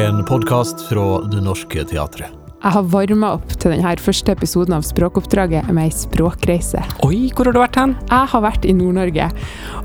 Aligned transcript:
En 0.00 0.24
podkast 0.24 0.88
fra 0.88 1.20
Det 1.20 1.40
Norske 1.40 1.84
Teatret. 1.84 2.39
Jeg 2.60 2.74
har 2.74 2.88
varma 2.92 3.30
opp 3.38 3.54
til 3.56 3.72
denne 3.72 3.90
første 3.96 4.34
episoden 4.36 4.74
av 4.76 4.82
Språkoppdraget 4.84 5.70
med 5.72 5.86
ei 5.86 5.92
språkreise. 5.96 6.82
Oi, 7.06 7.30
hvor 7.32 7.48
har 7.48 7.56
du 7.56 7.60
vært 7.62 7.78
hen? 7.80 7.94
Jeg 8.10 8.28
har 8.34 8.42
vært 8.44 8.66
i 8.68 8.74
Nord-Norge, 8.76 9.30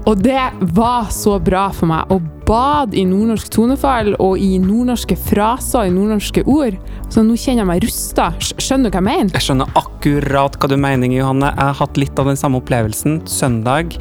og 0.04 0.24
det 0.26 0.42
var 0.76 1.08
så 1.16 1.38
bra 1.40 1.70
for 1.72 1.88
meg 1.88 2.12
å 2.12 2.18
bade 2.46 2.98
i 3.00 3.06
nordnorsk 3.08 3.48
tonefall 3.56 4.12
og 4.20 4.42
i 4.44 4.60
nordnorske 4.60 5.16
fraser 5.16 5.86
og 5.86 5.88
i 5.88 5.94
nordnorske 5.96 6.44
ord. 6.52 6.76
Så 7.08 7.24
nå 7.24 7.38
kjenner 7.40 7.64
jeg 7.64 7.70
meg 7.70 7.86
rusta. 7.86 8.28
Skjønner 8.44 8.92
du 8.92 8.98
hva 8.98 9.00
jeg 9.00 9.08
mener? 9.08 9.32
Jeg 9.38 9.48
skjønner 9.48 9.80
akkurat 9.80 10.60
hva 10.60 10.70
du 10.70 10.76
mener, 10.76 11.16
Johanne. 11.16 11.54
Jeg 11.56 11.72
har 11.72 11.80
hatt 11.80 12.02
litt 12.02 12.20
av 12.20 12.28
den 12.28 12.42
samme 12.42 12.60
opplevelsen. 12.60 13.22
Søndag 13.32 13.96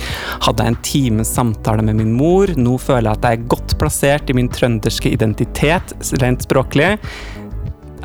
hadde 0.49 0.67
jeg 0.67 0.75
en 0.75 0.81
times 0.91 1.31
samtale 1.39 1.87
med 1.87 2.03
min 2.03 2.13
mor. 2.19 2.51
Nå 2.59 2.75
føler 2.83 3.13
jeg 3.13 3.23
at 3.23 3.31
jeg 3.31 3.39
er 3.39 3.49
godt 3.55 3.79
plassert 3.79 4.35
i 4.35 4.37
min 4.37 4.51
trønderske 4.51 5.15
identitet, 5.15 5.95
rent 6.27 6.43
språklig. 6.45 6.97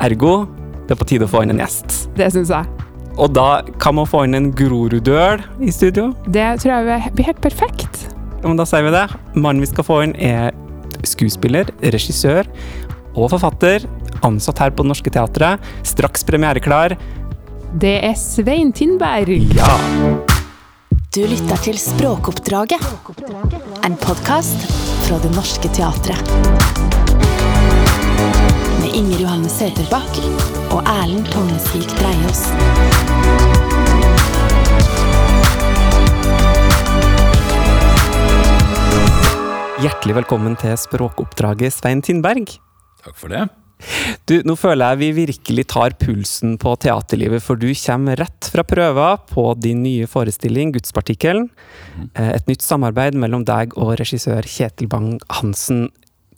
Ergo, 0.00 0.46
det 0.90 0.96
er 0.96 0.98
på 0.98 1.06
tide 1.06 1.26
å 1.28 1.30
få 1.30 1.44
inn 1.44 1.52
en 1.54 1.60
gjest. 1.62 2.08
Det 2.18 2.26
syns 2.34 2.50
jeg. 2.50 2.66
Og 3.14 3.28
da 3.30 3.60
kan 3.78 3.94
man 3.94 4.08
få 4.10 4.24
inn 4.26 4.34
en 4.34 4.48
Groruddøl 4.58 5.38
i 5.62 5.70
studio. 5.70 6.08
Det 6.26 6.48
tror 6.64 6.72
jeg 6.72 7.12
blir 7.14 7.28
helt 7.28 7.42
perfekt. 7.44 8.08
Ja, 8.40 8.48
Men 8.48 8.58
da 8.58 8.66
sier 8.66 8.82
vi 8.82 8.90
det. 8.90 9.04
Mannen 9.36 9.62
vi 9.62 9.68
skal 9.70 9.86
få 9.86 10.00
inn 10.02 10.16
er 10.18 10.50
skuespiller, 11.06 11.70
regissør 11.94 12.48
og 13.14 13.30
forfatter. 13.36 13.86
Ansatt 14.26 14.58
her 14.58 14.74
på 14.74 14.82
Det 14.82 14.90
Norske 14.90 15.14
Teatret. 15.14 15.62
Straks 15.86 16.26
premiereklar. 16.26 16.96
Det 17.70 18.00
er 18.10 18.18
Svein 18.18 18.74
Tindberg. 18.74 19.46
Ja! 19.54 19.70
Du 21.14 21.22
lytter 21.22 21.62
til 21.68 21.78
Språkoppdraget. 21.78 22.82
En 23.86 23.94
podkast 24.02 24.66
fra 25.06 25.22
Det 25.22 25.30
Norske 25.38 25.70
Teatret. 25.70 26.99
Med 29.00 29.14
Inger 29.14 29.22
Johanne 29.22 29.48
Søterbakk 29.48 30.16
og 30.74 30.80
Erlend 30.84 31.24
Tongesvik 31.32 31.88
Dreiaas. 31.96 32.40
Hjertelig 39.80 40.18
velkommen 40.18 40.58
til 40.60 40.76
språkoppdraget, 40.76 41.72
Svein 41.72 42.04
Tindberg. 42.04 42.52
Takk 43.00 43.16
for 43.16 43.32
det. 43.32 43.46
Du, 44.28 44.36
nå 44.44 44.58
føler 44.60 44.92
jeg 44.92 45.00
vi 45.00 45.10
virkelig 45.22 45.64
tar 45.72 45.96
pulsen 45.96 46.58
på 46.60 46.74
teaterlivet, 46.84 47.40
for 47.40 47.56
du 47.56 47.70
kommer 47.72 48.20
rett 48.20 48.50
fra 48.52 48.66
prøva 48.68 49.14
på 49.30 49.46
din 49.56 49.80
nye 49.86 50.10
forestilling, 50.12 50.74
Gudspartikkelen. 50.76 51.48
Eh, 52.12 52.34
Et 52.36 52.52
nytt 52.52 52.60
samarbeid 52.66 53.16
mellom 53.16 53.48
deg 53.48 53.72
og 53.80 53.96
regissør 54.02 54.44
Kjetil 54.44 54.92
Bang-Hansen. 54.92 55.88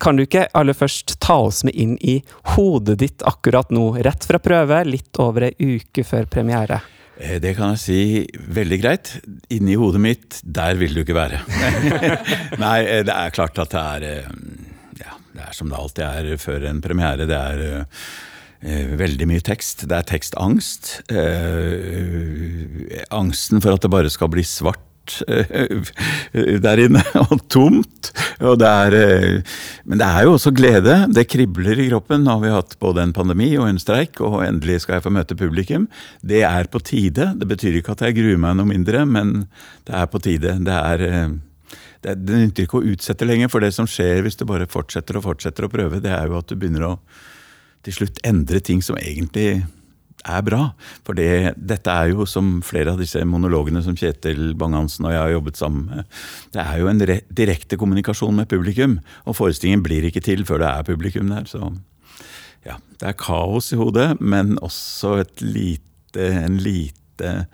Kan 0.02 0.18
du 0.18 0.24
ikke 0.24 0.48
aller 0.58 0.74
først 0.74 1.14
ta 1.22 1.36
oss 1.46 1.62
med 1.66 1.76
inn 1.78 1.94
i 2.02 2.16
hodet 2.56 2.98
ditt 3.04 3.22
akkurat 3.28 3.70
nå, 3.70 3.84
rett 4.02 4.26
fra 4.26 4.40
prøve, 4.42 4.80
litt 4.88 5.14
over 5.22 5.46
ei 5.46 5.76
uke 5.76 6.02
før 6.06 6.26
premiere? 6.26 6.80
Eh, 7.20 7.38
Det 7.42 7.54
kan 7.54 7.76
jeg 7.76 7.82
si 7.84 8.00
veldig 8.58 8.80
greit. 8.82 9.12
Inni 9.54 9.76
hodet 9.78 10.02
mitt, 10.02 10.40
der 10.42 10.74
vil 10.80 10.94
du 10.96 11.04
ikke 11.04 11.14
være. 11.14 11.38
Nei, 12.64 12.76
eh, 12.82 13.04
det 13.06 13.14
er 13.14 13.34
klart 13.36 13.62
at 13.62 13.70
det 13.76 13.84
er 13.94 14.08
eh, 14.10 14.28
Ja, 15.04 15.14
det 15.36 15.46
er 15.48 15.56
som 15.56 15.70
det 15.70 15.78
alltid 15.78 16.04
er 16.08 16.42
før 16.42 16.66
en 16.72 16.82
premiere. 16.82 17.28
Det 17.30 17.38
er 17.38 17.86
veldig 18.98 19.26
mye 19.30 19.42
tekst. 19.42 19.86
Det 19.90 19.96
er 20.00 20.06
tekstangst. 20.06 20.96
Eh, 21.14 23.02
angsten 23.10 23.62
for 23.62 23.74
at 23.76 23.82
det 23.86 23.90
bare 23.92 24.10
skal 24.10 24.30
bli 24.34 24.44
svart 24.46 25.22
eh, 25.28 25.78
der 26.66 26.84
inne, 26.88 27.02
og 27.28 27.38
tomt. 27.50 28.12
Det 28.42 28.68
er, 28.68 28.94
eh, 28.98 29.58
men 29.86 30.00
det 30.00 30.06
er 30.06 30.26
jo 30.26 30.34
også 30.34 30.50
glede. 30.54 30.96
Det 31.14 31.28
kribler 31.30 31.78
i 31.78 31.88
kroppen. 31.90 32.24
Nå 32.24 32.34
har 32.36 32.42
vi 32.42 32.54
hatt 32.54 32.74
både 32.82 33.04
en 33.04 33.14
pandemi 33.14 33.52
og 33.56 33.68
en 33.68 33.78
streik, 33.78 34.20
og 34.20 34.42
endelig 34.42 34.82
skal 34.82 34.98
jeg 34.98 35.06
få 35.06 35.14
møte 35.14 35.38
publikum. 35.38 35.86
Det 36.20 36.42
er 36.48 36.66
på 36.72 36.82
tide. 36.82 37.32
Det 37.38 37.48
betyr 37.48 37.78
ikke 37.78 37.94
at 37.94 38.02
jeg 38.08 38.18
gruer 38.18 38.40
meg 38.42 38.58
noe 38.58 38.66
mindre, 38.66 39.04
men 39.06 39.46
det 39.86 39.94
er 39.94 40.10
på 40.10 40.22
tide. 40.22 40.56
Det 40.66 40.78
er 40.78 41.06
eh, 41.06 41.36
det 42.02 42.16
nytter 42.26 42.66
ikke 42.66 42.80
å 42.80 42.88
utsette 42.92 43.28
lenger, 43.28 43.50
for 43.52 43.62
det 43.62 43.70
som 43.76 43.86
skjer 43.86 44.24
hvis 44.24 44.40
du 44.40 44.44
bare 44.48 44.66
fortsetter 44.70 45.20
og 45.20 45.28
fortsetter 45.28 45.68
å 45.68 45.70
prøve, 45.70 46.02
det 46.02 46.10
er 46.10 46.26
jo 46.26 46.40
at 46.40 46.50
du 46.50 46.58
begynner 46.58 46.88
å 46.88 46.96
til 47.86 47.94
slutt 47.96 48.20
endre 48.26 48.60
ting 48.62 48.82
som 48.82 48.98
egentlig 48.98 49.62
er 50.24 50.42
bra. 50.46 50.62
For 51.06 51.18
det, 51.18 51.54
dette 51.56 51.92
er 51.92 52.12
jo, 52.12 52.26
som 52.28 52.60
flere 52.66 52.94
av 52.94 53.02
disse 53.02 53.22
monologene 53.28 53.82
som 53.84 53.96
Kjetil 53.98 54.52
Bang-Hansen 54.58 55.08
og 55.08 55.14
jeg 55.14 55.22
har 55.22 55.34
jobbet 55.34 55.60
sammen 55.60 55.86
med, 55.90 56.18
det 56.54 56.62
er 56.64 56.82
jo 56.82 56.90
en 56.90 57.06
re 57.08 57.20
direkte 57.42 57.78
kommunikasjon 57.80 58.36
med 58.40 58.50
publikum. 58.50 58.98
Og 59.26 59.38
forestillingen 59.38 59.84
blir 59.84 60.08
ikke 60.08 60.24
til 60.24 60.46
før 60.48 60.62
det 60.62 60.70
er 60.70 60.88
publikum 60.88 61.32
der. 61.32 61.48
Så 61.50 61.72
ja, 62.66 62.78
det 63.00 63.12
er 63.12 63.18
kaos 63.18 63.72
i 63.74 63.80
hodet, 63.80 64.14
men 64.20 64.56
også 64.62 65.22
lite, 65.42 66.28
en 66.44 66.58
lite 67.12 67.46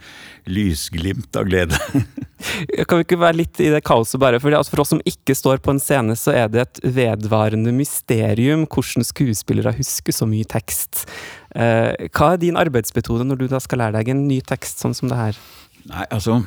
lysglimt 0.44 1.36
av 1.36 1.44
glede. 1.44 1.76
Kan 2.88 2.98
vi 2.98 3.04
ikke 3.04 3.18
være 3.18 3.36
litt 3.36 3.60
i 3.60 3.70
det 3.70 3.82
kaoset, 3.84 4.18
bare? 4.20 4.40
For, 4.40 4.52
altså 4.54 4.72
for 4.72 4.82
oss 4.82 4.92
som 4.94 5.02
ikke 5.04 5.34
står 5.34 5.58
på 5.58 5.74
en 5.74 5.80
scene, 5.80 6.16
så 6.16 6.32
er 6.32 6.48
det 6.48 6.60
et 6.62 6.80
vedvarende 6.84 7.72
mysterium 7.72 8.66
hvordan 8.66 9.04
skuespillere 9.04 9.74
husker 9.76 10.14
så 10.14 10.26
mye 10.28 10.46
tekst. 10.48 11.06
Eh, 11.54 12.08
hva 12.08 12.32
er 12.34 12.42
din 12.42 12.56
arbeidsmetode 12.56 13.26
når 13.26 13.42
du 13.42 13.46
da 13.48 13.60
skal 13.60 13.82
lære 13.82 13.98
deg 13.98 14.12
en 14.14 14.26
ny 14.28 14.40
tekst 14.40 14.80
sånn 14.80 14.96
som 14.96 15.10
det 15.10 15.18
her? 15.18 15.38
Nei, 15.88 16.04
altså 16.10 16.42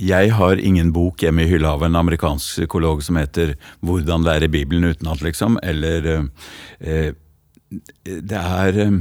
Jeg 0.00 0.32
har 0.32 0.56
ingen 0.56 0.92
bok 0.96 1.20
hjemme 1.20 1.44
i 1.44 1.50
hylla 1.50 1.74
av 1.76 1.82
en 1.84 1.96
amerikansk 1.98 2.56
psykolog 2.56 3.02
som 3.04 3.18
heter 3.20 3.56
'Hvordan 3.84 4.24
lære 4.24 4.48
Bibelen 4.48 4.84
utenat', 4.84 5.20
liksom. 5.20 5.58
Eller 5.62 6.30
eh, 6.80 7.12
Det 8.04 8.32
er 8.36 8.78
eh, 8.78 8.98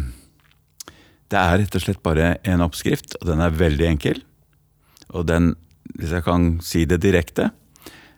Det 1.30 1.38
er 1.38 1.60
rett 1.62 1.76
og 1.78 1.84
slett 1.84 2.04
bare 2.06 2.36
en 2.48 2.66
oppskrift, 2.66 3.16
og 3.22 3.30
den 3.30 3.42
er 3.46 3.58
veldig 3.58 3.88
enkel. 3.92 4.22
Og 5.14 5.28
den, 5.30 5.54
hvis 5.98 6.14
jeg 6.16 6.26
kan 6.26 6.56
si 6.66 6.86
det 6.90 7.02
direkte, 7.06 7.52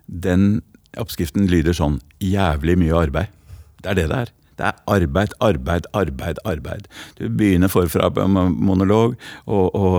den 0.08 0.62
oppskriften 1.00 1.48
lyder 1.52 1.76
sånn 1.76 2.00
jævlig 2.24 2.78
mye 2.80 2.96
arbeid. 3.08 3.36
Det 3.82 3.92
er 3.92 4.00
det 4.00 4.08
det 4.12 4.22
er. 4.26 4.32
Det 4.62 4.68
er 4.68 4.82
arbeid, 4.94 5.34
arbeid, 5.42 5.88
arbeid, 5.98 6.40
arbeid. 6.46 6.88
Du 7.18 7.26
begynner 7.28 7.72
forfra 7.72 8.12
på 8.14 8.28
monolog, 8.28 9.16
og, 9.48 9.76
og 9.76 9.96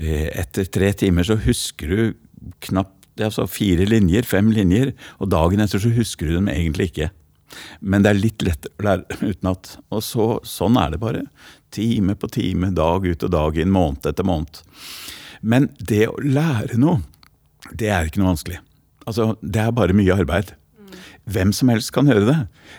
eh, 0.00 0.28
etter 0.32 0.66
tre 0.72 0.90
timer 0.96 1.28
så 1.28 1.36
husker 1.38 1.92
du 1.92 2.00
knapt 2.66 3.22
altså 3.22 3.46
fire 3.48 3.86
linjer, 3.88 4.26
fem 4.28 4.50
linjer, 4.52 4.92
og 5.20 5.30
dagen 5.32 5.62
etter 5.62 5.80
så 5.80 5.92
husker 5.94 6.28
du 6.28 6.36
dem 6.38 6.50
egentlig 6.52 6.90
ikke. 6.90 7.12
Men 7.80 8.02
det 8.02 8.10
er 8.10 8.20
litt 8.20 8.44
lett 8.44 8.66
å 8.68 8.86
lære 8.88 9.20
utenat. 9.30 9.76
Og 9.94 10.02
så, 10.04 10.28
sånn 10.48 10.80
er 10.80 10.96
det 10.96 11.02
bare. 11.02 11.22
Time 11.76 12.16
på 12.16 12.30
time, 12.32 12.72
dag 12.76 13.04
ut 13.06 13.26
og 13.26 13.32
dag 13.34 13.58
inn, 13.60 13.74
måned 13.74 14.08
etter 14.08 14.26
måned. 14.26 14.62
Men 15.44 15.68
det 15.78 16.06
å 16.08 16.16
lære 16.22 16.78
noe, 16.80 17.02
det 17.76 17.90
er 17.92 18.08
ikke 18.08 18.22
noe 18.22 18.32
vanskelig. 18.32 18.62
Altså, 19.06 19.34
det 19.42 19.62
er 19.62 19.74
bare 19.76 19.96
mye 19.96 20.16
arbeid. 20.16 20.54
Hvem 21.30 21.50
som 21.54 21.70
helst 21.72 21.90
kan 21.94 22.06
gjøre 22.06 22.26
det. 22.28 22.36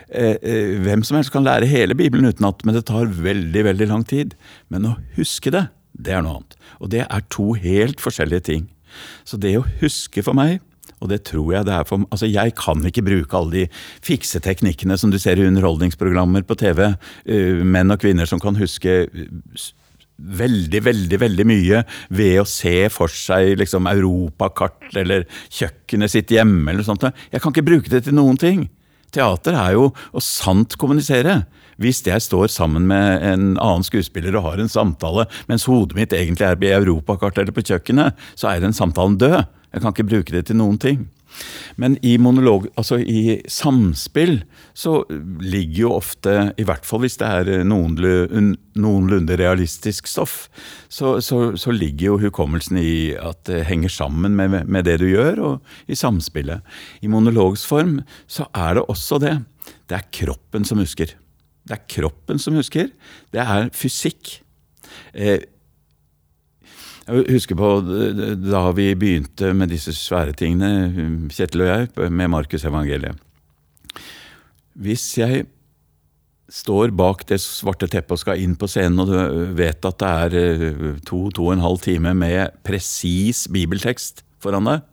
Eh, 0.08 0.36
eh, 0.40 0.70
hvem 0.84 1.02
som 1.04 1.18
helst 1.18 1.32
kan 1.34 1.44
lære 1.44 1.68
hele 1.68 1.96
Bibelen 1.96 2.28
utenat, 2.28 2.64
men 2.64 2.76
det 2.76 2.86
tar 2.88 3.10
veldig, 3.12 3.64
veldig 3.66 3.88
lang 3.90 4.04
tid. 4.08 4.34
Men 4.72 4.88
å 4.88 4.94
huske 5.18 5.52
det, 5.52 5.66
det 5.92 6.16
er 6.16 6.24
noe 6.24 6.40
annet. 6.40 6.56
Og 6.80 6.92
det 6.94 7.04
er 7.04 7.26
to 7.32 7.52
helt 7.60 8.00
forskjellige 8.00 8.46
ting. 8.48 8.68
Så 9.28 9.36
det 9.40 9.52
å 9.58 9.66
huske 9.82 10.24
for 10.24 10.36
meg, 10.36 10.62
og 10.98 11.10
det 11.12 11.22
tror 11.28 11.52
jeg 11.54 11.66
det 11.68 11.74
er 11.74 11.88
for 11.88 12.04
Altså, 12.08 12.28
jeg 12.30 12.54
kan 12.58 12.84
ikke 12.86 13.04
bruke 13.06 13.36
alle 13.36 13.54
de 13.54 13.80
fikseteknikkene 14.06 14.96
som 14.98 15.12
du 15.12 15.18
ser 15.18 15.38
i 15.38 15.46
underholdningsprogrammer 15.46 16.46
på 16.46 16.56
TV. 16.58 16.94
eh, 17.26 17.64
menn 17.64 17.90
og 17.90 18.00
kvinner 18.00 18.26
som 18.26 18.40
kan 18.40 18.56
huske 18.56 19.06
eh, 19.06 19.28
veldig, 20.18 20.80
veldig 20.84 21.20
veldig 21.20 21.46
mye 21.46 21.82
ved 22.10 22.40
å 22.40 22.48
se 22.48 22.88
for 22.90 23.12
seg 23.12 23.58
liksom 23.60 23.86
europakart 23.86 24.96
eller 24.98 25.28
kjøkkenet 25.46 26.10
sitt 26.10 26.34
hjemme 26.34 26.72
eller 26.72 26.86
sånt. 26.86 27.06
Jeg 27.30 27.40
kan 27.40 27.54
ikke 27.54 27.68
bruke 27.68 27.92
det 27.92 28.04
til 28.06 28.18
noen 28.18 28.38
ting. 28.40 28.66
Teater 29.14 29.56
er 29.56 29.76
jo 29.76 29.92
å 30.12 30.20
sant 30.20 30.76
kommunisere. 30.80 31.44
Hvis 31.78 32.02
jeg 32.04 32.20
står 32.20 32.50
sammen 32.50 32.88
med 32.90 33.22
en 33.22 33.44
annen 33.54 33.86
skuespiller 33.86 34.34
og 34.36 34.44
har 34.48 34.60
en 34.60 34.72
samtale, 34.72 35.28
mens 35.48 35.68
hodet 35.70 35.96
mitt 35.96 36.12
egentlig 36.16 36.48
er 36.48 36.58
i 36.58 36.74
europakart 36.74 37.38
eller 37.38 37.54
på 37.54 37.64
kjøkkenet, 37.70 38.18
så 38.34 38.50
er 38.50 38.64
den 38.64 38.74
samtalen 38.76 39.16
død. 39.20 39.46
Jeg 39.72 39.82
kan 39.82 39.94
ikke 39.94 40.10
bruke 40.10 40.34
det 40.34 40.48
til 40.48 40.58
noen 40.60 40.78
ting. 40.80 41.06
Men 41.78 41.96
i 42.02 42.14
monolog, 42.20 42.66
altså 42.80 42.98
i 42.98 43.38
samspill, 43.50 44.40
så 44.76 45.02
ligger 45.44 45.82
jo 45.84 45.92
ofte, 45.98 46.34
i 46.58 46.64
hvert 46.66 46.86
fall 46.88 47.02
hvis 47.04 47.18
det 47.20 47.28
er 47.28 47.66
noenlunde, 47.68 49.36
realistisk 49.38 50.08
stoff, 50.10 50.48
så, 50.88 51.18
så, 51.24 51.52
så 51.60 51.74
ligger 51.74 52.12
jo 52.12 52.18
hukommelsen 52.24 52.80
i 52.80 53.12
at 53.14 53.44
det 53.50 53.66
henger 53.68 53.92
sammen 53.92 54.34
med, 54.38 54.64
med 54.64 54.88
det 54.88 54.98
du 55.02 55.08
gjør, 55.10 55.44
og 55.50 55.86
i 55.86 55.98
samspillet. 55.98 56.64
I 57.04 57.12
monologsform 57.12 58.00
så 58.26 58.48
er 58.56 58.78
det 58.78 58.88
også 58.88 59.20
det. 59.22 59.36
Det 59.88 60.00
er 60.00 60.10
kroppen 60.22 60.66
som 60.68 60.80
husker. 60.82 61.14
Det 61.68 61.76
er 61.76 61.86
kroppen 61.92 62.40
som 62.40 62.56
husker. 62.56 62.90
Det 63.34 63.44
er 63.44 63.68
fysikk. 63.76 64.38
Eh, 65.12 65.44
jeg 67.08 67.24
husker 67.32 67.56
på 67.56 67.68
da 68.44 68.62
vi 68.76 68.90
begynte 68.98 69.54
med 69.56 69.72
disse 69.72 69.94
svære 69.96 70.34
tingene, 70.36 71.28
Kjetil 71.32 71.64
og 71.64 71.70
jeg, 71.70 72.10
med 72.12 72.32
Markusevangeliet. 72.34 73.16
Hvis 74.78 75.06
jeg 75.18 75.46
står 76.48 76.92
bak 76.96 77.24
det 77.28 77.40
svarte 77.42 77.88
teppet 77.90 78.16
og 78.16 78.22
skal 78.22 78.40
inn 78.40 78.54
på 78.58 78.68
scenen, 78.70 79.02
og 79.02 79.10
du 79.10 79.56
vet 79.58 79.84
at 79.84 79.98
det 80.00 80.12
er 80.12 80.36
eh, 80.40 80.86
to, 81.08 81.26
to 81.34 81.48
og 81.48 81.56
en 81.56 81.64
halv 81.64 81.80
time 81.84 82.14
med 82.16 82.54
presis 82.64 83.46
bibeltekst 83.52 84.24
foran 84.42 84.68
deg, 84.68 84.86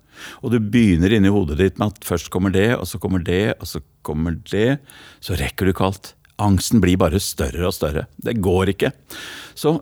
og 0.44 0.54
du 0.54 0.60
begynner 0.60 1.16
inni 1.16 1.32
hodet 1.32 1.60
ditt 1.60 1.80
med 1.80 1.94
at 1.94 2.08
først 2.08 2.32
kommer 2.34 2.54
det, 2.54 2.70
og 2.78 2.88
så 2.88 3.00
kommer 3.04 3.24
det, 3.24 3.56
og 3.60 3.68
så 3.70 3.82
kommer 4.06 4.38
det, 4.52 4.80
så 5.24 5.36
rekker 5.40 5.68
du 5.68 5.74
ikke 5.74 5.90
alt. 5.90 6.14
Angsten 6.42 6.82
blir 6.84 7.00
bare 7.00 7.20
større 7.24 7.68
og 7.70 7.76
større. 7.76 8.08
Det 8.20 8.38
går 8.44 8.74
ikke. 8.76 8.92
Så 9.56 9.78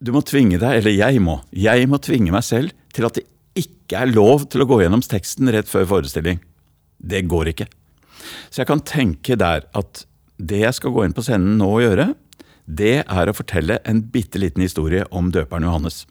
du 0.00 0.12
må 0.14 0.22
tvinge 0.24 0.60
deg, 0.60 0.80
eller 0.80 0.94
jeg 0.96 1.20
må, 1.22 1.40
jeg 1.52 1.88
må 1.90 2.00
tvinge 2.02 2.32
meg 2.32 2.44
selv 2.46 2.72
til 2.96 3.06
at 3.08 3.18
det 3.18 3.26
ikke 3.60 4.00
er 4.04 4.12
lov 4.14 4.46
til 4.50 4.64
å 4.64 4.68
gå 4.70 4.80
gjennom 4.80 5.02
teksten 5.04 5.50
rett 5.52 5.68
før 5.68 5.88
forestilling. 5.90 6.40
Det 6.96 7.26
går 7.28 7.52
ikke. 7.52 7.66
Så 8.48 8.62
jeg 8.62 8.70
kan 8.70 8.84
tenke 8.86 9.36
der 9.40 9.66
at 9.76 10.04
det 10.40 10.62
jeg 10.62 10.76
skal 10.76 10.94
gå 10.94 11.04
inn 11.04 11.16
på 11.16 11.24
scenen 11.26 11.58
nå 11.60 11.68
og 11.74 11.84
gjøre, 11.84 12.10
det 12.70 13.00
er 13.02 13.30
å 13.30 13.36
fortelle 13.36 13.80
en 13.88 14.02
bitte 14.14 14.40
liten 14.40 14.62
historie 14.64 15.04
om 15.10 15.32
døperen 15.34 15.66
Johannes. 15.66 16.04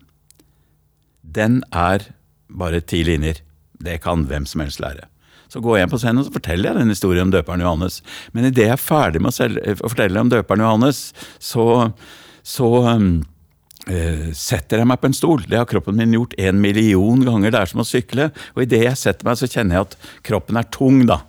Den 1.23 1.61
er 1.71 2.11
bare 2.49 2.81
ti 2.81 3.01
linjer. 3.07 3.41
Det 3.79 4.01
kan 4.03 4.25
hvem 4.27 4.45
som 4.49 4.61
helst 4.65 4.81
lære. 4.83 5.07
Så 5.49 5.63
går 5.65 5.79
jeg 5.79 5.89
på 5.89 5.97
scenen 6.01 6.21
og 6.21 6.27
så 6.27 6.35
forteller 6.35 6.69
jeg 6.69 6.81
den 6.81 6.93
historien 6.93 7.29
om 7.29 7.33
døperen 7.33 7.63
Johannes. 7.63 8.01
Men 8.35 8.49
idet 8.49 8.67
jeg 8.67 8.75
er 8.75 8.81
ferdig 8.81 9.21
med 9.23 9.33
å 9.33 9.77
fortelle 9.87 10.21
om 10.21 10.29
døperen 10.29 10.65
Johannes, 10.65 10.99
så, 11.41 11.65
så 12.45 12.69
um, 12.85 13.13
setter 14.35 14.81
jeg 14.81 14.89
meg 14.89 14.99
på 15.01 15.09
en 15.09 15.15
stol. 15.15 15.43
Det 15.47 15.57
har 15.57 15.67
kroppen 15.69 15.97
min 15.97 16.13
gjort 16.13 16.35
en 16.37 16.59
million 16.61 17.23
ganger. 17.25 17.53
Det 17.53 17.61
er 17.61 17.71
som 17.71 17.83
å 17.83 17.87
sykle. 17.87 18.29
Og 18.55 18.63
idet 18.65 18.83
jeg 18.83 18.99
setter 18.99 19.29
meg, 19.29 19.39
så 19.39 19.49
kjenner 19.49 19.77
jeg 19.77 19.87
at 19.87 19.95
kroppen 20.27 20.59
er 20.59 20.67
tung, 20.73 21.05
da. 21.09 21.21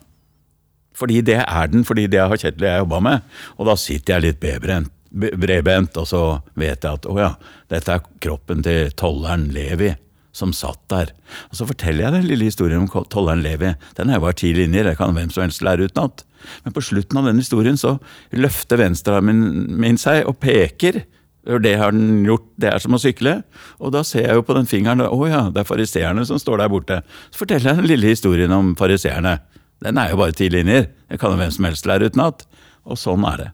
Fordi 1.00 1.22
det 1.24 1.38
er 1.46 1.70
den, 1.72 1.86
fordi 1.88 2.08
det 2.10 2.20
har 2.20 2.36
Kjetil 2.36 2.66
og 2.66 2.68
jeg 2.68 2.82
jobba 2.84 3.00
med. 3.06 3.32
Og 3.56 3.70
da 3.70 3.76
sitter 3.80 4.16
jeg 4.16 4.26
litt 4.26 4.42
bebrent, 4.42 4.92
bredbent, 5.10 5.96
og 5.98 6.06
så 6.10 6.22
vet 6.58 6.84
jeg 6.84 7.00
at 7.00 7.08
å 7.08 7.16
ja, 7.18 7.32
dette 7.72 7.96
er 7.96 8.04
kroppen 8.22 8.62
til 8.66 8.92
tolleren 8.98 9.48
Levi 9.54 9.94
som 10.36 10.52
satt 10.54 10.80
der. 10.92 11.12
Og 11.50 11.58
Så 11.58 11.66
forteller 11.66 12.04
jeg 12.04 12.14
den 12.14 12.28
lille 12.28 12.46
historien 12.46 12.84
om 12.84 13.06
tolleren 13.10 13.42
Levi. 13.42 13.72
Den 13.98 14.10
er 14.10 14.22
bare 14.22 14.38
ti 14.38 14.52
linjer, 14.54 14.86
det 14.86 14.98
kan 14.98 15.14
hvem 15.16 15.30
som 15.32 15.44
helst 15.44 15.64
lære 15.66 15.88
utenat. 15.90 16.24
Men 16.64 16.74
på 16.76 16.84
slutten 16.84 17.18
av 17.18 17.26
den 17.26 17.40
historien 17.42 17.76
så 17.80 17.96
løfter 18.32 18.80
venstrearmen 18.80 19.42
min 19.80 19.98
seg 20.00 20.22
og 20.30 20.38
peker. 20.40 21.02
Det 21.44 21.72
har 21.80 21.94
den 21.96 22.24
gjort, 22.26 22.44
det 22.60 22.68
er 22.68 22.82
som 22.82 22.96
å 22.96 23.00
sykle. 23.00 23.38
Og 23.80 23.94
da 23.94 24.02
ser 24.04 24.26
jeg 24.26 24.36
jo 24.36 24.44
på 24.44 24.56
den 24.58 24.68
fingeren 24.68 25.04
å 25.06 25.20
ja, 25.28 25.46
det 25.52 25.62
er 25.62 25.68
fariseerne 25.68 26.26
som 26.28 26.40
står 26.40 26.60
der 26.60 26.72
borte. 26.72 27.00
Så 27.32 27.44
forteller 27.44 27.72
jeg 27.72 27.80
den 27.80 27.88
lille 27.88 28.12
historien 28.12 28.52
om 28.52 28.74
fariseerne. 28.78 29.38
Den 29.80 30.00
er 30.00 30.12
jo 30.12 30.20
bare 30.20 30.36
ti 30.36 30.50
linjer. 30.52 30.90
Det 31.08 31.20
kan 31.20 31.32
jo 31.32 31.40
hvem 31.40 31.54
som 31.54 31.68
helst 31.68 31.88
lære 31.88 32.10
utenat. 32.12 32.44
Og 32.84 33.00
sånn 33.00 33.24
er 33.28 33.40
det. 33.40 33.48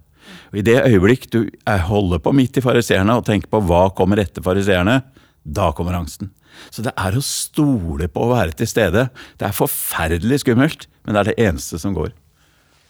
Og 0.50 0.58
I 0.58 0.66
det 0.66 0.80
øyeblikk 0.88 1.28
du 1.30 1.40
holder 1.86 2.22
på 2.22 2.34
midt 2.34 2.58
i 2.58 2.64
fariseerne 2.64 3.18
og 3.18 3.26
tenker 3.28 3.50
på 3.52 3.62
hva 3.68 3.86
kommer 3.94 4.22
etter 4.22 4.42
fariseerne, 4.42 5.00
da 5.46 5.70
kommer 5.76 5.98
angsten. 5.98 6.32
Så 6.74 6.82
det 6.82 6.94
er 6.98 7.14
å 7.14 7.22
stole 7.22 8.08
på 8.10 8.24
å 8.24 8.32
være 8.32 8.56
til 8.58 8.70
stede. 8.70 9.08
Det 9.38 9.46
er 9.46 9.56
forferdelig 9.56 10.42
skummelt, 10.42 10.88
men 11.04 11.14
det 11.14 11.22
er 11.22 11.30
det 11.30 11.50
eneste 11.50 11.78
som 11.78 11.94
går. 11.94 12.10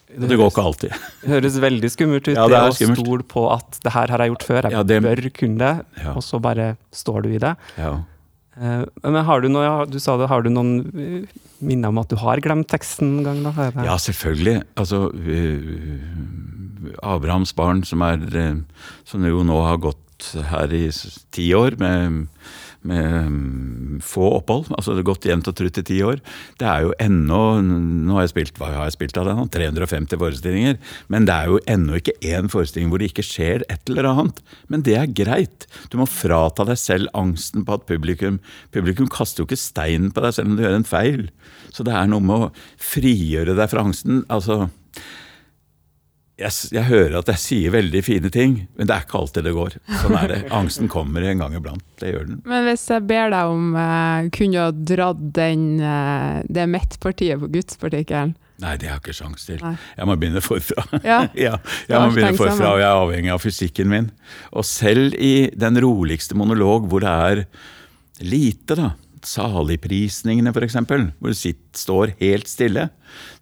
Og 0.07 0.29
det 0.31 0.37
går 0.39 0.51
ikke 0.53 0.65
alltid. 0.65 0.93
Det 1.23 1.31
høres 1.33 1.57
veldig 1.61 1.89
skummelt 1.93 2.29
ut, 2.29 2.37
ja, 2.37 2.45
det, 2.47 2.61
det 2.79 2.87
å 2.87 2.95
stole 2.95 3.25
på 3.27 3.47
at 3.53 3.81
det 3.83 3.93
her 3.93 4.13
har 4.15 4.23
jeg 4.23 4.33
gjort 4.33 4.47
før, 4.47 4.69
jeg 4.69 4.77
ja, 4.77 4.85
det, 4.87 5.01
bør 5.05 5.23
kunne 5.35 5.59
det, 5.63 6.05
ja. 6.05 6.13
og 6.15 6.23
så 6.25 6.41
bare 6.43 6.69
står 6.95 7.27
du 7.27 7.33
i 7.35 7.41
det. 7.43 7.53
Ja. 7.81 7.91
Eh, 8.57 8.85
men 9.03 9.19
har 9.29 9.43
du, 9.43 9.51
noe, 9.53 9.85
du 9.91 9.99
sa 10.03 10.17
det, 10.21 10.31
har 10.31 10.47
du 10.47 10.51
noen 10.53 10.73
eh, 10.95 11.43
minner 11.59 11.93
om 11.93 12.01
at 12.01 12.13
du 12.13 12.17
har 12.23 12.41
glemt 12.45 12.71
teksten 12.71 13.19
en 13.19 13.27
gang? 13.27 13.43
da? 13.45 13.69
Ja, 13.85 13.99
selvfølgelig. 14.01 14.63
Altså 14.79 15.11
Abrahams 17.03 17.53
barn, 17.59 17.83
som, 17.89 18.07
er, 18.07 18.23
som 19.09 19.27
jo 19.27 19.43
nå 19.47 19.59
har 19.67 19.83
gått 19.83 20.31
her 20.53 20.73
i 20.73 20.87
ti 21.35 21.51
år 21.57 21.77
med 21.83 22.27
med 22.89 23.31
mm, 23.31 23.99
få 24.05 24.29
opphold. 24.39 24.71
altså 24.75 24.95
det 24.95 25.03
har 25.03 25.09
Gått 25.11 25.29
jevnt 25.29 25.49
og 25.51 25.57
trutt 25.59 25.81
i 25.81 25.85
ti 25.87 25.99
år. 26.03 26.21
Det 26.59 26.67
er 26.67 26.87
jo 26.87 26.95
ennå 27.03 27.41
Nå 27.63 28.17
har 28.17 28.27
jeg 28.27 28.33
spilt 28.35 28.59
hva 28.61 28.73
har 28.73 28.89
jeg 28.89 28.97
spilt 28.97 29.21
av 29.21 29.29
det 29.29 29.37
nå? 29.39 29.47
350 29.53 30.21
forestillinger. 30.21 30.79
Men 31.13 31.29
det 31.29 31.37
er 31.37 31.53
jo 31.53 31.61
ennå 31.71 32.01
ikke 32.01 32.17
én 32.27 32.51
forestilling 32.53 32.91
hvor 32.91 33.03
det 33.03 33.11
ikke 33.13 33.27
skjer 33.27 33.67
et 33.73 33.93
eller 33.93 34.11
annet. 34.11 34.43
Men 34.73 34.85
det 34.87 34.97
er 34.99 35.13
greit. 35.23 35.69
Du 35.93 35.99
må 36.01 36.09
frata 36.11 36.67
deg 36.69 36.81
selv 36.81 37.13
angsten 37.17 37.67
på 37.67 37.79
at 37.79 37.87
publikum 37.89 38.41
Publikum 38.75 39.09
kaster 39.13 39.43
jo 39.43 39.47
ikke 39.49 39.61
steinen 39.61 40.11
på 40.15 40.23
deg 40.25 40.35
selv 40.35 40.51
om 40.51 40.57
du 40.59 40.65
gjør 40.65 40.81
en 40.81 40.89
feil. 40.89 41.29
Så 41.75 41.87
det 41.87 41.95
er 41.95 42.09
noe 42.11 42.25
med 42.25 42.49
å 42.49 42.51
frigjøre 42.83 43.57
deg 43.59 43.71
fra 43.73 43.87
angsten. 43.87 44.25
altså 44.33 44.67
jeg, 46.37 46.53
jeg, 46.75 46.85
hører 46.91 47.15
at 47.23 47.31
jeg 47.33 47.41
sier 47.41 47.73
veldig 47.73 48.01
fine 48.05 48.31
ting, 48.33 48.57
men 48.77 48.89
det 48.89 48.93
er 48.93 49.05
ikke 49.07 49.21
alltid 49.23 49.47
det 49.49 49.55
går. 49.57 49.77
Sånn 50.03 50.17
er 50.21 50.33
det. 50.33 50.41
Angsten 50.53 50.91
kommer 50.93 51.25
en 51.25 51.41
gang 51.41 51.55
iblant. 51.57 51.85
Det 52.01 52.11
gjør 52.13 52.27
den. 52.29 52.43
Men 52.49 52.67
hvis 52.69 52.85
jeg 52.93 53.07
ber 53.09 53.31
deg 53.33 53.53
om 53.55 53.71
uh, 53.73 54.27
kunne 54.37 54.67
du 54.77 54.83
dratt 54.93 55.23
den, 55.39 55.63
uh, 55.81 56.43
det 56.45 56.67
midtpartiet 56.69 57.41
på 57.41 57.49
gudspartikkelen? 57.57 58.35
Nei, 58.61 58.75
det 58.81 58.89
har 58.89 58.99
jeg 58.99 59.05
ikke 59.05 59.17
sjans 59.17 59.49
til. 59.49 59.59
Nei. 59.65 59.75
Jeg 59.97 60.09
må 60.09 60.17
begynne 60.21 60.43
forfra. 60.45 60.85
Ja. 61.05 61.23
ja 61.47 61.57
jeg 61.89 61.97
må 62.01 62.13
begynne 62.13 62.37
forfra, 62.37 62.75
og 62.75 62.83
jeg 62.83 62.89
er 62.89 63.01
avhengig 63.01 63.33
av 63.33 63.41
fysikken 63.45 63.91
min. 63.93 64.13
Og 64.53 64.69
selv 64.69 65.17
i 65.17 65.49
den 65.57 65.81
roligste 65.85 66.37
monolog 66.37 66.89
hvor 66.89 67.05
det 67.05 67.17
er 67.17 67.45
lite, 68.25 68.77
da, 68.77 68.93
saligprisningene 69.27 70.53
f.eks., 70.55 70.79
hvor 70.87 71.31
det 71.31 71.39
sitt, 71.39 71.63
står 71.77 72.15
helt 72.21 72.51
stille. 72.51 72.89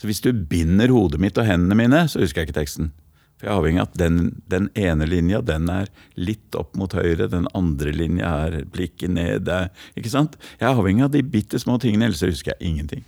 Så 0.00 0.08
hvis 0.08 0.22
du 0.25 0.32
binder 0.32 0.92
hodet 0.92 1.20
mitt 1.22 1.38
og 1.40 1.48
hendene 1.48 1.78
mine, 1.78 2.04
så 2.10 2.22
husker 2.22 2.42
jeg 2.42 2.50
ikke 2.50 2.60
teksten. 2.62 2.92
For 3.34 3.48
jeg 3.48 3.52
er 3.52 3.60
avhengig 3.60 3.82
av 3.82 3.88
at 3.88 3.96
den, 3.98 4.19
den, 4.50 4.69
ene 4.78 5.08
linja 5.10 5.40
den 5.44 5.70
er 5.72 5.90
litt 6.14 6.54
opp 6.58 6.76
mot 6.78 6.94
høyre, 6.94 7.26
den 7.31 7.48
andre 7.56 7.94
linja 7.94 8.31
er 8.46 8.60
blikket 8.70 9.12
ned. 9.16 9.50
ikke 9.98 10.12
sant? 10.12 10.38
Jeg 10.60 10.69
er 10.70 10.78
avhengig 10.78 11.08
av 11.08 11.14
de 11.16 11.25
bitte 11.26 11.60
små 11.60 11.81
tingene, 11.82 12.08
ellers 12.08 12.22
husker 12.25 12.54
jeg 12.54 12.70
ingenting. 12.70 13.04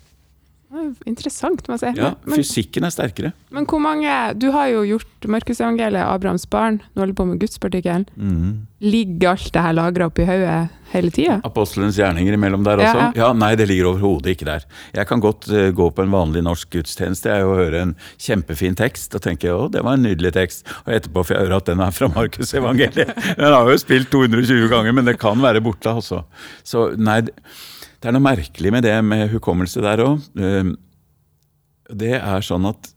Interessant, 1.08 1.67
må 1.69 1.76
jeg 1.76 1.82
si. 1.82 2.00
Ja, 2.00 2.12
fysikken 2.28 2.87
er 2.87 2.93
sterkere. 2.94 3.32
Men 3.55 3.67
hvor 3.69 3.81
mange 3.82 4.12
Du 4.38 4.50
har 4.55 4.69
jo 4.73 4.84
gjort 4.87 5.28
Markusevangeliet, 5.31 6.05
Abrahams 6.05 6.46
barn, 6.50 6.81
du 6.94 7.02
holder 7.02 7.17
på 7.17 7.26
med 7.28 7.40
gudspartikkelen. 7.40 8.06
Mm. 8.17 8.67
Ligger 8.84 9.32
alt 9.32 9.52
det 9.55 9.62
her 9.64 9.76
lagra 9.76 10.08
oppi 10.11 10.26
hodet 10.28 10.69
hele 10.93 11.11
tida? 11.11 11.38
Apostelens 11.46 11.99
gjerninger 11.99 12.37
imellom 12.37 12.64
der 12.67 12.82
også? 12.82 13.00
Ja, 13.00 13.11
ja 13.17 13.31
Nei, 13.37 13.52
det 13.58 13.69
ligger 13.70 13.90
overhodet 13.93 14.34
ikke 14.37 14.49
der. 14.49 14.67
Jeg 14.94 15.08
kan 15.11 15.23
godt 15.25 15.49
uh, 15.50 15.69
gå 15.75 15.88
på 15.90 16.05
en 16.05 16.12
vanlig 16.14 16.44
norsk 16.46 16.70
gudstjeneste 16.76 17.32
jeg, 17.32 17.46
og 17.46 17.61
høre 17.62 17.84
en 17.87 17.94
kjempefin 18.23 18.78
tekst 18.78 19.17
og 19.17 19.25
tenke 19.26 19.52
å, 19.52 19.67
det 19.73 19.82
var 19.87 19.99
en 19.99 20.06
nydelig 20.06 20.34
tekst, 20.37 20.66
og 20.85 20.92
etterpå 20.99 21.25
får 21.26 21.38
jeg 21.38 21.49
høre 21.49 21.62
at 21.62 21.71
den 21.71 21.85
er 21.87 21.95
fra 21.97 22.11
Markusevangeliet. 22.12 23.14
Den 23.40 23.54
har 23.54 23.71
jo 23.71 23.78
spilt 23.80 24.12
220 24.12 24.68
ganger, 24.71 24.95
men 24.97 25.06
det 25.09 25.16
kan 25.21 25.40
være 25.42 25.62
borte, 25.64 25.90
altså. 25.90 26.23
Så 26.66 26.90
nei. 26.97 27.23
Det 28.00 28.11
er 28.11 28.17
noe 28.17 28.25
merkelig 28.25 28.73
med 28.75 28.85
det 28.87 28.97
med 29.05 29.31
hukommelse 29.33 29.83
der 29.85 30.03
òg. 30.05 30.26
Ehm, 30.38 30.75
det 31.93 32.17
er 32.19 32.45
sånn 32.45 32.67
at 32.69 32.91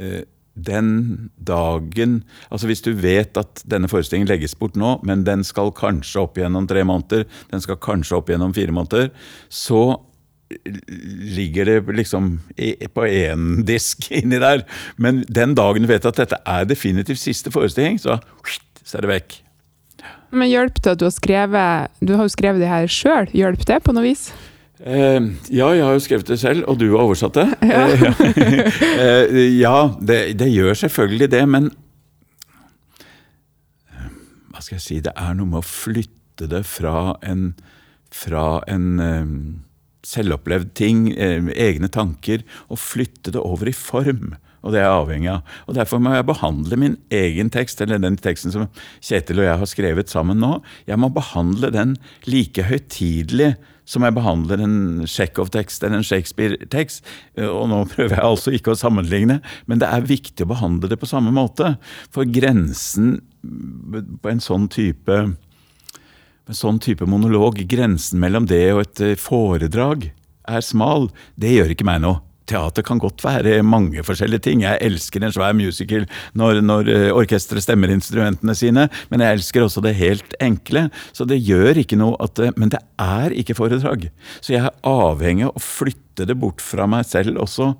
eh, 0.00 0.22
den 0.60 1.30
dagen 1.36 2.20
Altså 2.50 2.68
hvis 2.68 2.82
du 2.84 2.90
vet 2.98 3.38
at 3.38 3.62
denne 3.70 3.88
forestillingen 3.88 4.28
legges 4.28 4.56
bort 4.58 4.76
nå, 4.76 4.96
men 5.06 5.24
den 5.24 5.44
skal 5.46 5.72
kanskje 5.76 6.24
opp 6.24 6.40
gjennom 6.40 6.66
tre 6.68 6.82
måneder, 6.84 7.26
den 7.52 7.62
skal 7.64 7.78
kanskje 7.80 8.18
opp 8.18 8.32
gjennom 8.32 8.54
fire 8.56 8.74
måneder, 8.74 9.12
så 9.48 10.00
ligger 11.36 11.64
det 11.64 11.94
liksom 11.94 12.32
på 12.94 13.06
én 13.06 13.62
disk 13.70 14.10
inni 14.10 14.40
der. 14.42 14.64
Men 14.98 15.22
den 15.28 15.54
dagen 15.54 15.86
du 15.86 15.90
vet 15.90 16.08
at 16.08 16.18
dette 16.18 16.40
er 16.42 16.66
definitivt 16.66 17.22
siste 17.22 17.52
forestilling, 17.54 18.00
så, 18.02 18.18
så 18.82 18.98
er 18.98 19.06
det 19.06 19.12
vekk. 19.14 19.38
Men 20.30 20.50
hjelp 20.50 20.78
det 20.82 20.94
at 20.94 21.00
du 21.00 21.06
har 21.08 21.14
skrevet 21.14 22.00
Du 22.04 22.14
har 22.14 22.26
jo 22.26 22.32
skrevet 22.32 22.62
det 22.62 22.70
her 22.70 22.86
sjøl. 22.90 23.28
Hjelp 23.34 23.66
det 23.66 23.80
på 23.84 23.94
noe 23.96 24.06
vis? 24.06 24.30
Eh, 24.80 25.20
ja, 25.52 25.66
jeg 25.76 25.84
har 25.84 25.92
jo 25.92 26.00
skrevet 26.00 26.30
det 26.30 26.38
selv, 26.40 26.64
og 26.70 26.78
du 26.80 26.86
har 26.94 27.04
oversatt 27.04 27.36
det. 27.36 27.48
Ja, 27.68 27.82
eh, 29.04 29.40
ja 29.58 29.76
det, 30.00 30.20
det, 30.40 30.48
gjør 30.54 30.78
selvfølgelig 30.86 31.30
det, 31.34 31.42
men 31.48 31.68
Hva 34.50 34.62
skal 34.64 34.78
jeg 34.78 34.86
si 34.86 35.00
Det 35.04 35.12
er 35.16 35.36
noe 35.36 35.52
med 35.52 35.60
å 35.60 35.66
flytte 35.66 36.48
det 36.48 36.62
fra 36.68 37.18
en, 37.26 37.50
fra 38.14 38.62
en 38.70 38.86
eh, 39.04 39.34
selvopplevd 40.08 40.72
ting, 40.78 41.10
egne 41.12 41.90
tanker, 41.92 42.46
og 42.72 42.80
flytte 42.80 43.34
det 43.34 43.42
over 43.44 43.68
i 43.68 43.76
form 43.76 44.32
og 44.60 44.74
det 44.74 44.80
er 44.80 44.86
jeg 44.86 44.98
avhengig 44.98 45.32
av. 45.32 45.56
Og 45.66 45.76
Derfor 45.78 46.02
må 46.02 46.12
jeg 46.14 46.28
behandle 46.28 46.78
min 46.80 46.96
egen 47.14 47.50
tekst, 47.52 47.80
eller 47.80 48.00
den 48.02 48.18
teksten 48.20 48.52
som 48.52 48.68
Kjetil 49.00 49.40
og 49.40 49.48
jeg 49.48 49.60
har 49.62 49.70
skrevet 49.70 50.12
sammen 50.12 50.40
nå. 50.42 50.58
Jeg 50.88 51.00
må 51.00 51.10
behandle 51.14 51.72
den 51.74 51.96
like 52.28 52.66
høytidelig 52.68 53.54
som 53.90 54.04
jeg 54.06 54.14
behandler 54.14 54.62
en 54.62 54.78
Tsjekhov-tekst 55.08 55.82
eller 55.82 55.98
en 55.98 56.06
Shakespeare-tekst. 56.06 57.02
Og 57.48 57.66
nå 57.72 57.82
prøver 57.90 58.14
jeg 58.14 58.26
altså 58.26 58.54
ikke 58.54 58.74
å 58.74 58.78
sammenligne, 58.78 59.40
men 59.66 59.82
det 59.82 59.88
er 59.90 60.06
viktig 60.06 60.46
å 60.46 60.52
behandle 60.52 60.92
det 60.92 61.00
på 61.00 61.10
samme 61.10 61.32
måte. 61.34 61.74
For 62.14 62.28
grensen 62.28 63.18
på 63.40 64.30
en 64.30 64.42
sånn 64.44 64.68
type 64.70 65.22
en 66.50 66.56
sånn 66.56 66.80
type 66.82 67.06
monolog, 67.06 67.60
grensen 67.70 68.18
mellom 68.22 68.48
det 68.50 68.64
og 68.74 68.80
et 68.82 69.20
foredrag, 69.22 70.08
er 70.50 70.64
smal. 70.66 71.06
Det 71.38 71.52
gjør 71.54 71.76
ikke 71.76 71.86
meg 71.86 72.02
noe 72.02 72.24
teater 72.50 72.84
kan 72.86 73.00
godt 73.02 73.24
være 73.24 73.60
mange 73.66 74.04
forskjellige 74.06 74.44
ting. 74.48 74.64
Jeg 74.64 74.80
elsker 74.84 75.24
en 75.24 75.34
svær 75.34 75.54
musical 75.56 76.06
når, 76.38 76.62
når 76.64 76.90
eh, 76.92 77.08
orkesteret 77.14 77.64
stemmer 77.64 77.92
instrumentene 77.94 78.56
sine, 78.58 78.88
men 79.10 79.24
jeg 79.24 79.38
elsker 79.38 79.66
også 79.66 79.84
det 79.84 79.96
helt 80.00 80.34
enkle. 80.42 80.88
Så 81.16 81.26
det 81.28 81.40
gjør 81.46 81.82
ikke 81.82 81.98
noe 82.00 82.18
at 82.22 82.36
det, 82.40 82.52
Men 82.56 82.72
det 82.72 82.82
er 83.00 83.34
ikke 83.36 83.56
foredrag. 83.58 84.10
Så 84.40 84.54
jeg 84.54 84.64
er 84.66 84.76
avhengig 84.86 85.48
av 85.48 85.56
å 85.56 85.64
flytte 85.64 86.26
det 86.28 86.36
bort 86.38 86.62
fra 86.64 86.88
meg 86.90 87.06
selv 87.08 87.40
også 87.40 87.72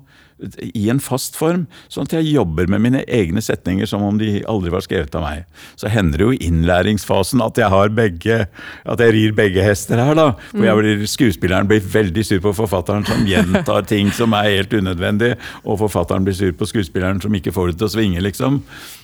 i 0.75 0.89
en 0.89 0.99
fast 1.03 1.35
form, 1.37 1.65
sånn 1.91 2.07
at 2.07 2.15
jeg 2.17 2.31
jobber 2.31 2.69
med 2.71 2.83
mine 2.83 3.01
egne 3.05 3.41
setninger 3.43 3.89
som 3.89 4.03
om 4.05 4.17
de 4.19 4.41
aldri 4.49 4.71
var 4.73 4.85
skrevet 4.85 5.15
av 5.17 5.25
meg. 5.25 5.43
Så 5.79 5.91
hender 5.91 6.21
det 6.21 6.27
jo 6.27 6.35
i 6.35 6.41
innlæringsfasen 6.47 7.43
at 7.45 7.59
jeg 7.61 7.71
har 7.73 7.93
begge, 7.95 8.39
at 8.83 9.03
jeg 9.03 9.15
rir 9.15 9.35
begge 9.37 9.65
hester 9.65 10.01
her, 10.01 10.15
da. 10.17 10.29
For 10.53 10.65
jeg 10.67 10.79
blir, 10.79 11.05
skuespilleren 11.09 11.69
blir 11.69 11.83
veldig 11.93 12.25
sur 12.27 12.41
på 12.43 12.55
forfatteren 12.63 13.05
som 13.07 13.27
gjentar 13.29 13.85
ting 13.91 14.11
som 14.15 14.35
er 14.37 14.49
helt 14.49 14.73
unødvendig, 14.73 15.35
og 15.65 15.81
forfatteren 15.83 16.25
blir 16.27 16.37
sur 16.37 16.55
på 16.57 16.69
skuespilleren 16.69 17.21
som 17.23 17.35
ikke 17.37 17.53
får 17.55 17.71
det 17.71 17.81
til 17.81 17.89
å 17.89 17.93
svinge, 17.97 18.25
liksom. 18.25 18.61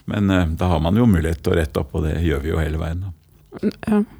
Men 0.07 0.31
uh, 0.31 0.43
da 0.57 0.71
har 0.73 0.83
man 0.83 0.97
jo 0.97 1.07
mulighet 1.09 1.43
til 1.43 1.53
å 1.55 1.61
rette 1.61 1.83
opp, 1.83 1.95
og 1.97 2.07
det 2.07 2.17
gjør 2.23 2.43
vi 2.43 2.53
jo 2.53 2.61
hele 2.61 2.81
veien. 2.81 3.05
da. 3.05 3.13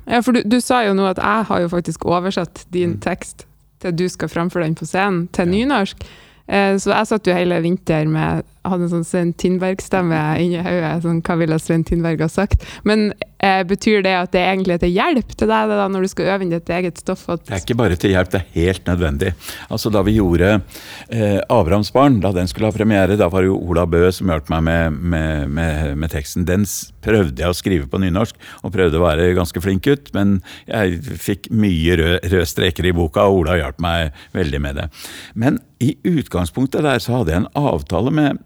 Ja, 0.08 0.22
for 0.24 0.34
du, 0.34 0.42
du, 0.46 0.58
sa 0.64 0.82
jo 0.88 0.96
nå 0.98 1.06
at 1.10 1.20
jeg 1.22 1.48
har 1.50 1.62
jo 1.62 1.70
faktisk 1.70 2.08
oversatt 2.10 2.64
din 2.74 2.96
mm. 2.96 3.02
tekst 3.06 3.46
til 3.84 3.94
du 3.94 4.08
skal 4.10 4.32
framføre 4.32 4.66
den 4.66 4.78
på 4.78 4.88
scenen, 4.90 5.28
til 5.36 5.52
nynorsk. 5.52 6.02
Eh, 6.48 6.77
så 6.80 6.94
jeg 6.94 7.10
satt 7.10 7.27
jo 7.27 7.36
hele 7.36 7.60
vinter 7.63 8.08
med 8.08 8.46
hadde 8.72 8.88
en 8.88 8.94
sånn 8.98 9.08
Svein 9.08 9.34
Tindberg-stemme 9.40 10.20
inni 10.44 10.62
hodet. 10.62 10.94
Sånn, 11.06 11.24
hva 11.26 11.38
ville 11.40 11.60
Svein 11.62 11.86
Tindberg 11.88 12.24
ha 12.26 12.30
sagt? 12.32 12.66
Men 12.88 13.12
eh, 13.44 13.64
betyr 13.68 14.04
det 14.06 14.16
at 14.18 14.34
det 14.36 14.44
egentlig 14.44 14.78
er 14.78 14.84
til 14.84 14.94
hjelp 14.96 15.34
til 15.38 15.52
deg 15.52 15.74
da, 15.74 15.88
når 15.92 16.06
du 16.06 16.12
skal 16.12 16.32
øve 16.34 16.46
inn 16.46 16.54
ditt 16.54 16.72
eget 16.74 17.02
stoff? 17.02 17.26
det 17.28 17.54
er 17.54 17.62
ikke 17.62 17.78
bare 17.80 17.98
til 18.00 18.14
hjelp, 18.14 18.32
det 18.34 18.42
er 18.42 18.50
helt 18.56 18.90
nødvendig. 18.90 19.34
Altså 19.70 19.92
Da 19.94 20.04
vi 20.06 20.18
gjorde 20.18 20.62
eh, 21.10 21.40
'Abrahamsbarn', 21.42 22.20
da 22.22 22.32
den 22.36 22.48
skulle 22.48 22.72
ha 22.72 22.76
premiere, 22.76 23.18
da 23.18 23.30
var 23.30 23.44
det 23.44 23.52
jo 23.52 23.60
Ola 23.60 23.86
Bø 23.86 24.12
som 24.12 24.30
hjalp 24.32 24.50
meg 24.54 24.64
med, 24.64 25.00
med, 25.14 25.48
med, 25.50 25.96
med, 25.98 26.12
teksten. 26.12 26.46
Den 26.48 26.66
prøvde 27.04 27.44
jeg 27.44 27.50
å 27.50 27.58
skrive 27.58 27.88
på 27.88 28.02
nynorsk, 28.02 28.36
og 28.64 28.74
prøvde 28.74 29.00
å 29.00 29.06
være 29.06 29.34
ganske 29.38 29.62
flink 29.62 29.88
ut, 29.88 30.12
men 30.14 30.40
jeg 30.68 31.00
fikk 31.22 31.52
mye 31.52 31.98
røde 32.00 32.18
rød 32.28 32.46
streker 32.50 32.88
i 32.88 32.96
boka, 32.96 33.28
og 33.28 33.44
Ola 33.44 33.58
hjalp 33.60 33.82
meg 33.84 34.14
veldig 34.36 34.62
med 34.62 34.80
det. 34.82 34.88
Men 35.36 35.60
i 35.84 35.94
utgangspunktet 36.10 36.82
der 36.86 37.02
så 37.04 37.20
hadde 37.20 37.34
jeg 37.34 37.44
en 37.44 37.52
avtale 37.54 38.12
med 38.14 38.40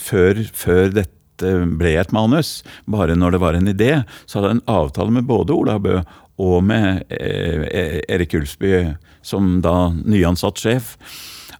før, 0.00 0.42
før 0.54 0.92
dette 0.96 1.52
ble 1.78 1.94
et 2.00 2.14
manus, 2.14 2.62
bare 2.90 3.16
når 3.18 3.36
det 3.36 3.42
var 3.42 3.58
en 3.58 3.70
idé, 3.70 3.92
så 4.26 4.38
hadde 4.38 4.50
jeg 4.50 4.58
en 4.58 4.70
avtale 4.74 5.14
med 5.14 5.28
både 5.28 5.54
Ola 5.54 5.78
Bø 5.82 6.00
og 6.38 6.62
med 6.66 7.04
eh, 7.14 7.66
e-, 7.66 8.02
Erik 8.14 8.36
Ulsby, 8.38 8.72
som 9.26 9.58
da 9.64 9.90
nyansatt 9.98 10.60
sjef, 10.62 10.94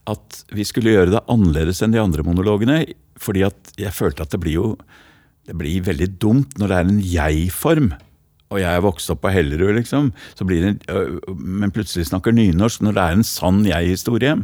at 0.09 0.43
vi 0.55 0.65
skulle 0.67 0.95
gjøre 0.95 1.13
det 1.17 1.27
annerledes 1.29 1.83
enn 1.85 1.93
de 1.93 2.01
andre 2.01 2.25
monologene. 2.25 2.85
Fordi 3.19 3.43
at 3.49 3.73
jeg 3.77 3.93
følte 3.93 4.25
at 4.25 4.33
det 4.33 4.41
blir 4.41 4.57
jo 4.57 4.69
det 5.49 5.57
blir 5.57 5.85
veldig 5.87 6.11
dumt 6.21 6.59
når 6.61 6.69
det 6.69 6.77
er 6.77 6.91
en 6.93 7.01
jeg-form. 7.01 7.91
Og 8.53 8.61
jeg 8.61 8.69
er 8.69 8.85
vokst 8.85 9.11
opp 9.13 9.23
på 9.25 9.33
Hellerud, 9.33 9.75
liksom. 9.77 10.11
Så 10.37 10.45
blir 10.49 10.65
det, 10.65 10.75
men 11.37 11.73
plutselig 11.73 12.09
snakker 12.09 12.37
nynorsk 12.37 12.85
når 12.85 12.97
det 12.97 13.05
er 13.05 13.17
en 13.17 13.27
sann 13.27 13.63
jeg-historie. 13.69 14.37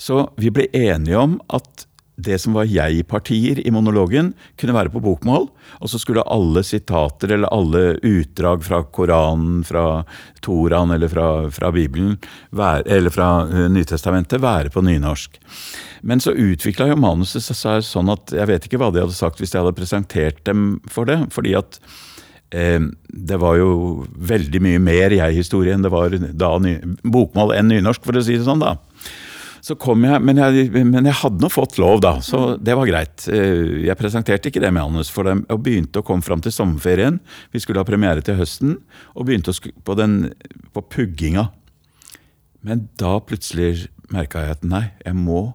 Så 0.00 0.28
vi 0.40 0.52
ble 0.54 0.68
enige 0.76 1.20
om 1.20 1.36
at 1.52 1.87
det 2.18 2.38
som 2.42 2.56
var 2.56 2.66
jeg-partier 2.66 3.60
i 3.62 3.70
monologen, 3.70 4.32
kunne 4.58 4.74
være 4.74 4.90
på 4.90 5.02
bokmål. 5.04 5.46
Og 5.78 5.90
så 5.90 6.00
skulle 6.02 6.26
alle 6.26 6.64
sitater 6.66 7.36
eller 7.36 7.52
alle 7.54 7.82
utdrag 8.02 8.64
fra 8.66 8.82
Koranen, 8.82 9.60
fra 9.66 10.02
Toraen 10.42 10.90
eller 10.94 11.10
fra, 11.12 11.28
fra 11.54 11.70
Bibelen, 11.74 12.16
være, 12.50 12.82
eller 12.98 13.14
fra 13.14 13.28
uh, 13.46 13.66
Nytestamentet, 13.70 14.42
være 14.42 14.74
på 14.74 14.82
nynorsk. 14.82 15.38
Men 16.02 16.22
så 16.22 16.34
utvikla 16.34 16.90
jo 16.90 16.98
manuset 16.98 17.44
seg 17.46 17.86
sånn 17.86 18.10
at 18.10 18.34
jeg 18.34 18.50
vet 18.50 18.66
ikke 18.66 18.82
hva 18.82 18.90
de 18.94 19.02
hadde 19.04 19.16
sagt 19.16 19.38
hvis 19.42 19.54
jeg 19.54 19.62
hadde 19.62 19.78
presentert 19.78 20.42
dem 20.46 20.80
for 20.90 21.08
det. 21.10 21.20
fordi 21.34 21.54
at 21.58 21.80
eh, 22.54 22.78
det 23.08 23.38
var 23.42 23.58
jo 23.58 24.04
veldig 24.14 24.62
mye 24.62 24.82
mer 24.82 25.14
jeg-historie 25.16 25.74
enn 25.74 25.86
det 25.86 25.92
var 25.94 26.14
da 26.14 26.52
bokmål 27.02 27.56
enn 27.56 27.70
nynorsk, 27.72 28.06
for 28.06 28.18
å 28.18 28.22
si 28.22 28.38
det 28.38 28.46
sånn. 28.46 28.62
da. 28.62 28.76
Så 29.64 29.76
kom 29.80 30.04
jeg 30.06 30.22
men, 30.24 30.38
jeg, 30.38 30.70
men 30.74 31.08
jeg 31.08 31.18
hadde 31.22 31.42
nå 31.42 31.50
fått 31.52 31.78
lov, 31.82 32.00
da, 32.04 32.16
så 32.24 32.40
mm. 32.52 32.64
det 32.64 32.76
var 32.78 32.90
greit. 32.90 33.28
Eh, 33.32 33.84
jeg 33.88 33.98
presenterte 33.98 34.52
ikke 34.52 34.62
det 34.62 34.72
manus 34.74 35.10
for 35.12 35.28
dem, 35.28 35.44
og 35.52 35.62
begynte 35.66 36.02
å 36.02 36.06
komme 36.06 36.26
fram 36.26 36.42
til 36.44 36.54
sommerferien. 36.54 37.20
Vi 37.54 37.62
skulle 37.62 37.82
ha 37.82 37.88
premiere 37.88 38.24
til 38.24 38.38
høsten, 38.38 38.78
og 39.14 39.28
begynte 39.28 39.54
på, 39.84 39.98
den, 39.98 40.20
på 40.74 40.84
pugginga. 40.94 41.48
Men 42.66 42.88
da 43.00 43.18
plutselig 43.24 43.88
merka 44.12 44.42
jeg 44.44 44.58
at 44.58 44.66
nei, 44.66 44.88
jeg 45.04 45.16
må 45.18 45.52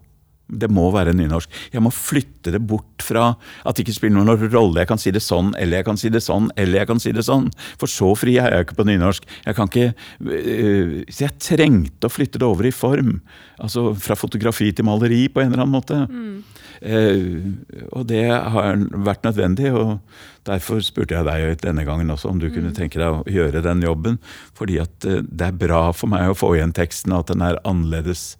det 0.60 0.70
må 0.74 0.90
være 0.94 1.16
nynorsk. 1.18 1.52
Jeg 1.74 1.84
må 1.84 1.92
flytte 1.94 2.54
det 2.54 2.62
bort 2.68 3.04
fra 3.04 3.34
at 3.64 3.76
det 3.76 3.86
ikke 3.86 3.98
spiller 3.98 4.20
noen 4.20 4.48
rolle. 4.54 4.84
Jeg 4.84 4.92
kan 4.92 5.02
si 5.02 5.14
det 5.14 5.24
sånn, 5.26 5.54
eller 5.60 5.82
jeg 5.82 5.88
kan 5.90 6.00
si 6.00 6.12
det 6.14 6.24
sånn, 6.26 6.50
eller 6.60 6.82
jeg 6.82 6.92
kan 6.92 7.02
si 7.04 7.14
det 7.16 7.26
sånn. 7.28 7.50
For 7.82 7.92
så 7.92 8.14
fri 8.20 8.38
er 8.42 8.54
jeg 8.54 8.68
ikke 8.68 8.80
på 8.82 8.88
nynorsk. 8.90 9.28
Jeg 9.46 9.58
kan 9.58 9.72
ikke 9.72 9.90
øh, 9.94 10.96
Så 11.10 11.26
jeg 11.26 11.40
trengte 11.44 12.10
å 12.10 12.14
flytte 12.14 12.42
det 12.42 12.48
over 12.48 12.68
i 12.68 12.76
form. 12.76 13.18
Altså 13.64 13.92
fra 14.00 14.18
fotografi 14.20 14.72
til 14.76 14.88
maleri, 14.88 15.28
på 15.32 15.44
en 15.44 15.52
eller 15.52 15.66
annen 15.66 15.78
måte. 15.78 16.04
Mm. 16.10 16.44
Uh, 16.84 17.54
og 17.96 18.08
det 18.10 18.26
har 18.28 18.82
vært 19.06 19.24
nødvendig, 19.24 19.70
og 19.72 20.00
derfor 20.48 20.82
spurte 20.84 21.16
jeg 21.16 21.28
deg 21.28 21.62
denne 21.62 21.86
gangen 21.88 22.12
også 22.12 22.34
om 22.34 22.42
du 22.42 22.50
mm. 22.50 22.54
kunne 22.58 22.74
tenke 22.76 23.00
deg 23.00 23.22
å 23.22 23.24
gjøre 23.30 23.64
den 23.64 23.84
jobben. 23.86 24.20
Fordi 24.58 24.82
at 24.84 25.08
øh, 25.08 25.22
det 25.24 25.48
er 25.48 25.62
bra 25.64 25.86
for 25.96 26.12
meg 26.12 26.32
å 26.32 26.38
få 26.38 26.56
igjen 26.58 26.76
teksten, 26.76 27.14
og 27.16 27.24
at 27.24 27.34
den 27.34 27.46
er 27.46 27.62
annerledes. 27.64 28.34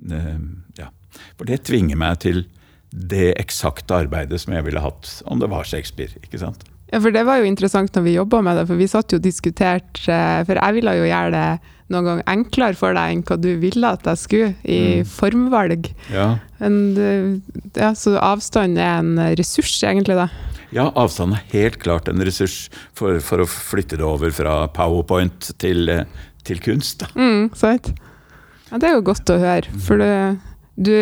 Uh, 0.00 0.38
ja. 0.78 0.88
For 1.36 1.48
det 1.48 1.64
tvinger 1.68 1.98
meg 2.00 2.20
til 2.24 2.44
det 2.90 3.34
eksakte 3.40 3.98
arbeidet 4.04 4.40
som 4.40 4.54
jeg 4.56 4.64
ville 4.68 4.80
hatt 4.80 5.10
om 5.28 5.40
det 5.42 5.50
var 5.52 5.68
Shakespeare. 5.68 6.16
ikke 6.22 6.40
sant? 6.40 6.64
Ja, 6.92 7.00
for 7.02 7.10
det 7.10 7.24
var 7.26 7.40
jo 7.40 7.48
interessant 7.48 7.96
når 7.96 8.04
vi 8.06 8.14
jobba 8.14 8.42
med 8.46 8.60
det, 8.60 8.66
for 8.68 8.78
vi 8.78 8.86
satt 8.86 9.10
jo 9.10 9.18
og 9.18 9.24
diskuterte 9.24 10.18
For 10.46 10.54
jeg 10.60 10.76
ville 10.76 10.92
jo 10.94 11.08
gjøre 11.08 11.32
det 11.34 11.48
noen 11.92 12.06
gang 12.06 12.20
enklere 12.30 12.78
for 12.78 12.96
deg 12.96 13.12
enn 13.14 13.24
hva 13.26 13.36
du 13.38 13.52
ville 13.62 13.90
at 13.94 14.06
jeg 14.10 14.18
skulle, 14.18 14.48
i 14.66 14.78
mm. 15.02 15.10
formvalg. 15.10 15.86
Ja. 16.10 16.32
Men, 16.58 16.78
ja, 17.78 17.92
så 17.94 18.16
avstand 18.18 18.80
er 18.82 18.96
en 19.04 19.20
ressurs, 19.38 19.76
egentlig, 19.86 20.16
da? 20.18 20.26
Ja, 20.74 20.88
avstand 20.98 21.36
er 21.36 21.44
helt 21.52 21.78
klart 21.84 22.10
en 22.10 22.24
ressurs 22.26 22.64
for, 22.98 23.20
for 23.22 23.44
å 23.44 23.46
flytte 23.46 24.00
det 24.00 24.06
over 24.06 24.34
fra 24.34 24.56
powerpoint 24.74 25.52
til, 25.62 25.92
til 26.42 26.62
kunst. 26.64 27.04
Da. 27.04 27.12
Mm, 27.14 27.54
sant. 27.54 27.92
Ja, 28.72 28.80
det 28.82 28.90
er 28.90 28.98
jo 28.98 29.06
godt 29.06 29.30
å 29.30 29.38
høre. 29.38 29.78
For 29.86 30.02
det 30.02 30.10
du, 30.76 30.94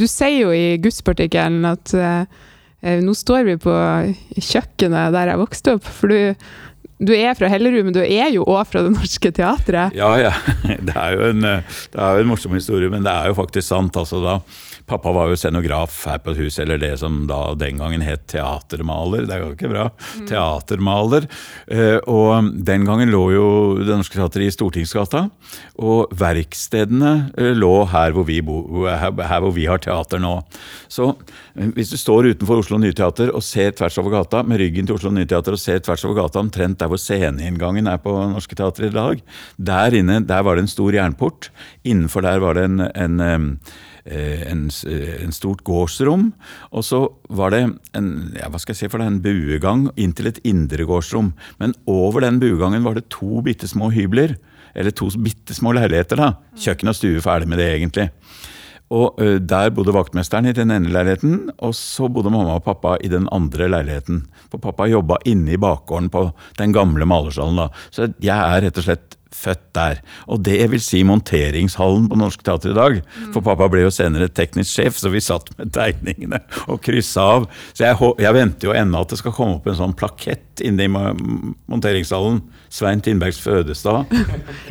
du 0.00 0.06
sier 0.08 0.46
jo 0.46 0.54
i 0.56 0.78
gudspartikkelen 0.82 1.66
at 1.68 1.92
uh, 1.94 2.24
nå 3.04 3.14
står 3.16 3.44
vi 3.50 3.58
på 3.60 3.76
kjøkkenet 4.40 5.12
der 5.12 5.32
jeg 5.34 5.40
vokste 5.42 5.76
opp. 5.76 5.88
For 6.00 6.08
du, 6.08 6.48
du 7.04 7.12
er 7.12 7.36
fra 7.36 7.50
Hellerud, 7.52 7.84
men 7.90 7.96
du 7.96 8.00
er 8.00 8.32
jo 8.32 8.46
òg 8.48 8.64
fra 8.70 8.84
Det 8.86 8.94
Norske 8.94 9.32
Teatret. 9.36 9.96
Ja, 9.96 10.14
ja. 10.20 10.32
Det 10.88 10.96
er 10.96 11.16
jo 11.18 11.28
en, 11.34 11.44
det 11.44 12.00
er 12.00 12.16
jo 12.16 12.24
en 12.24 12.32
morsom 12.32 12.56
historie, 12.56 12.88
men 12.92 13.04
det 13.04 13.12
er 13.12 13.30
jo 13.30 13.36
faktisk 13.36 13.68
sant. 13.68 14.00
altså 14.00 14.22
da 14.24 14.38
Pappa 14.90 15.12
var 15.14 15.30
jo 15.30 15.38
scenograf 15.38 16.00
her 16.08 16.18
på 16.24 16.34
huset, 16.34 16.64
eller 16.64 16.80
det 16.82 16.96
som 16.98 17.22
da 17.30 17.52
den 17.58 17.78
gangen 17.78 18.02
het 18.02 18.24
teatermaler. 18.30 19.22
Det 19.28 19.36
er 19.36 19.44
jo 19.44 19.50
ikke 19.54 19.70
bra. 19.70 19.84
Mm. 20.18 20.24
Teatermaler. 20.26 21.28
Eh, 21.70 21.98
og 22.10 22.48
den 22.66 22.86
gangen 22.88 23.12
lå 23.12 23.20
jo 23.36 23.46
Det 23.78 23.94
Norske 23.94 24.18
Teatret 24.18 24.48
i 24.48 24.54
Stortingsgata. 24.54 25.28
Og 25.78 26.10
verkstedene 26.18 27.12
eh, 27.38 27.52
lå 27.54 27.72
her 27.92 28.16
hvor 28.16 28.26
vi, 28.26 28.40
bo, 28.42 28.64
her, 28.88 29.14
hvor 29.14 29.54
vi 29.54 29.68
har 29.70 29.82
teater 29.82 30.22
nå. 30.22 30.32
Så 30.90 31.12
eh, 31.12 31.70
hvis 31.76 31.92
du 31.94 31.98
står 32.00 32.32
utenfor 32.32 32.64
Oslo 32.64 32.80
Nye 32.82 32.96
Teater 32.96 33.30
og 33.30 33.44
ser 33.46 33.76
tvers 33.78 34.00
over 34.02 34.16
gata, 34.16 34.42
med 34.42 34.58
ryggen 34.62 34.90
til 34.90 34.98
Oslo 34.98 35.14
Nye 35.14 35.28
Teater 35.30 35.54
og 35.54 35.62
ser 35.62 35.84
tvers 35.86 36.06
over 36.08 36.24
gata 36.24 36.42
omtrent 36.42 36.80
der 36.82 36.90
hvor 36.90 36.98
sceneinngangen 36.98 37.86
er 37.90 38.02
på 38.02 38.16
Norske 38.32 38.58
Teatret 38.58 38.90
i 38.90 38.98
dag, 38.98 39.22
der 39.70 40.00
inne 40.00 40.18
der 40.26 40.42
var 40.46 40.58
det 40.58 40.66
en 40.66 40.74
stor 40.74 40.98
jernport. 40.98 41.52
Innenfor 41.86 42.26
der 42.26 42.42
var 42.42 42.58
det 42.58 42.66
en, 42.66 42.82
en 42.90 43.22
en, 44.10 44.66
eh, 44.86 45.22
en, 45.24 45.32
stort 45.32 45.62
gårdsrom. 45.64 46.30
Og 46.72 46.84
så 46.84 47.02
var 47.28 47.54
det 47.54 47.62
en, 47.96 48.10
ja, 48.36 48.48
hva 48.50 48.60
skal 48.60 48.74
jeg 48.74 48.82
si 48.82 48.90
for 48.90 49.00
det, 49.00 49.08
en 49.10 49.22
buegang 49.24 49.88
inn 49.96 50.14
til 50.16 50.30
et 50.30 50.40
indre 50.44 50.86
gårdsrom. 50.88 51.32
Men 51.62 51.74
over 51.86 52.24
den 52.26 52.40
buegangen 52.42 52.86
var 52.86 52.98
det 52.98 53.08
to 53.10 53.42
bitte 53.46 53.68
små 53.70 53.92
hybler. 53.94 54.36
Eller 54.74 54.94
to 54.94 55.10
bitte 55.18 55.54
små 55.54 55.74
leiligheter. 55.74 56.16
da. 56.16 56.32
Kjøkken 56.58 56.92
og 56.92 56.98
stue 56.98 57.22
ferdig 57.24 57.48
med 57.50 57.58
det, 57.58 57.70
egentlig. 57.74 58.10
Og 58.90 59.20
uh, 59.22 59.38
Der 59.38 59.70
bodde 59.70 59.94
vaktmesteren 59.94 60.48
i 60.50 60.54
den 60.56 60.72
ene 60.74 60.90
leiligheten, 60.90 61.52
og 61.62 61.74
så 61.78 62.08
bodde 62.10 62.32
mamma 62.34 62.56
og 62.58 62.64
pappa 62.66 62.96
i 62.98 63.10
den 63.10 63.28
andre 63.30 63.68
leiligheten. 63.70 64.24
For 64.50 64.58
pappa 64.62 64.88
jobba 64.90 65.20
inne 65.30 65.54
i 65.54 65.60
bakgården 65.60 66.10
på 66.10 66.26
den 66.58 66.74
gamle 66.74 67.06
malersalen. 67.06 67.56
da. 67.56 67.68
Så 67.90 68.10
jeg 68.18 68.34
er 68.34 68.66
rett 68.66 68.78
og 68.78 68.86
slett 68.88 69.19
født 69.34 69.62
der. 69.76 70.00
Og 70.30 70.42
det 70.44 70.58
vil 70.72 70.82
si 70.82 71.02
monteringshallen 71.06 72.08
på 72.10 72.18
Norsk 72.18 72.42
Teater 72.44 72.72
i 72.72 72.76
dag. 72.76 73.00
Mm. 73.00 73.32
For 73.34 73.44
pappa 73.46 73.68
ble 73.70 73.84
jo 73.86 73.92
senere 73.94 74.30
teknisk 74.32 74.72
sjef, 74.74 74.98
så 75.00 75.12
vi 75.12 75.22
satt 75.22 75.52
med 75.58 75.72
tegningene 75.74 76.42
og 76.66 76.80
kryssa 76.84 77.26
av. 77.36 77.48
Så 77.72 77.86
jeg, 77.86 77.98
jeg 78.24 78.36
venter 78.36 78.70
jo 78.70 78.76
ennå 78.76 79.04
at 79.04 79.12
det 79.14 79.20
skal 79.20 79.34
komme 79.36 79.58
opp 79.58 79.68
en 79.70 79.78
sånn 79.78 79.96
plakett 79.96 80.64
inne 80.66 80.86
i 80.86 80.90
monteringshallen. 80.90 82.42
Svein 82.70 83.00
Tindbergs 83.02 83.40
fødestad. 83.42 84.10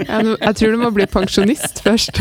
Ja, 0.06 0.20
jeg 0.22 0.56
tror 0.60 0.76
du 0.76 0.80
må 0.80 0.92
bli 0.96 1.08
pensjonist 1.10 1.82
først. 1.84 2.20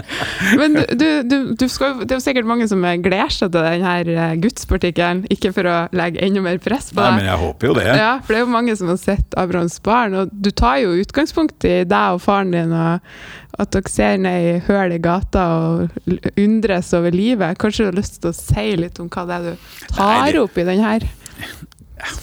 Men 0.60 0.80
du, 0.90 1.06
du, 1.24 1.36
du, 1.56 1.66
skal, 1.70 2.00
det 2.02 2.16
er 2.16 2.20
jo 2.20 2.24
sikkert 2.24 2.48
mange 2.48 2.68
som 2.70 2.82
gleder 2.82 3.32
seg 3.32 3.52
til 3.54 3.64
denne 3.64 4.26
gudspartikkelen, 4.42 5.24
ikke 5.32 5.54
for 5.56 5.68
å 5.70 5.76
legge 5.96 6.20
enda 6.24 6.42
mer 6.44 6.60
press 6.62 6.90
på 6.92 7.00
Nei, 7.00 7.20
men 7.20 7.28
jeg 7.28 7.40
håper 7.40 7.68
jo 7.68 7.74
det. 7.76 7.86
Ja, 7.98 8.10
for 8.24 8.34
det 8.34 8.40
er 8.40 8.44
jo 8.44 8.52
mange 8.52 8.74
som 8.78 8.90
har 8.90 8.98
sett 9.00 9.36
Abrahams 9.40 9.78
barn, 9.84 10.16
og 10.18 10.32
du 10.32 10.50
tar 10.54 10.80
jo 10.82 10.94
utgangspunkt 11.00 11.64
i 11.68 11.73
deg 11.88 12.16
og 12.16 12.22
faren 12.22 12.52
din, 12.54 12.72
og 12.72 13.60
at 13.62 13.70
dere 13.74 13.90
ser 13.92 14.16
ned 14.22 14.46
i 14.48 14.54
høl 14.66 14.94
i 14.96 15.00
gata 15.02 15.44
og 15.58 16.08
undres 16.40 16.90
over 16.96 17.14
livet. 17.14 17.58
Kanskje 17.60 17.84
du 17.84 17.90
har 17.92 18.00
lyst 18.00 18.20
til 18.22 18.32
å 18.32 18.36
si 18.38 18.66
litt 18.80 18.98
om 19.02 19.10
hva 19.12 19.26
det 19.28 19.38
er 19.38 19.46
du 19.46 19.94
tar 19.94 20.40
opp 20.42 20.58
i 20.58 20.66
denne 20.66 20.96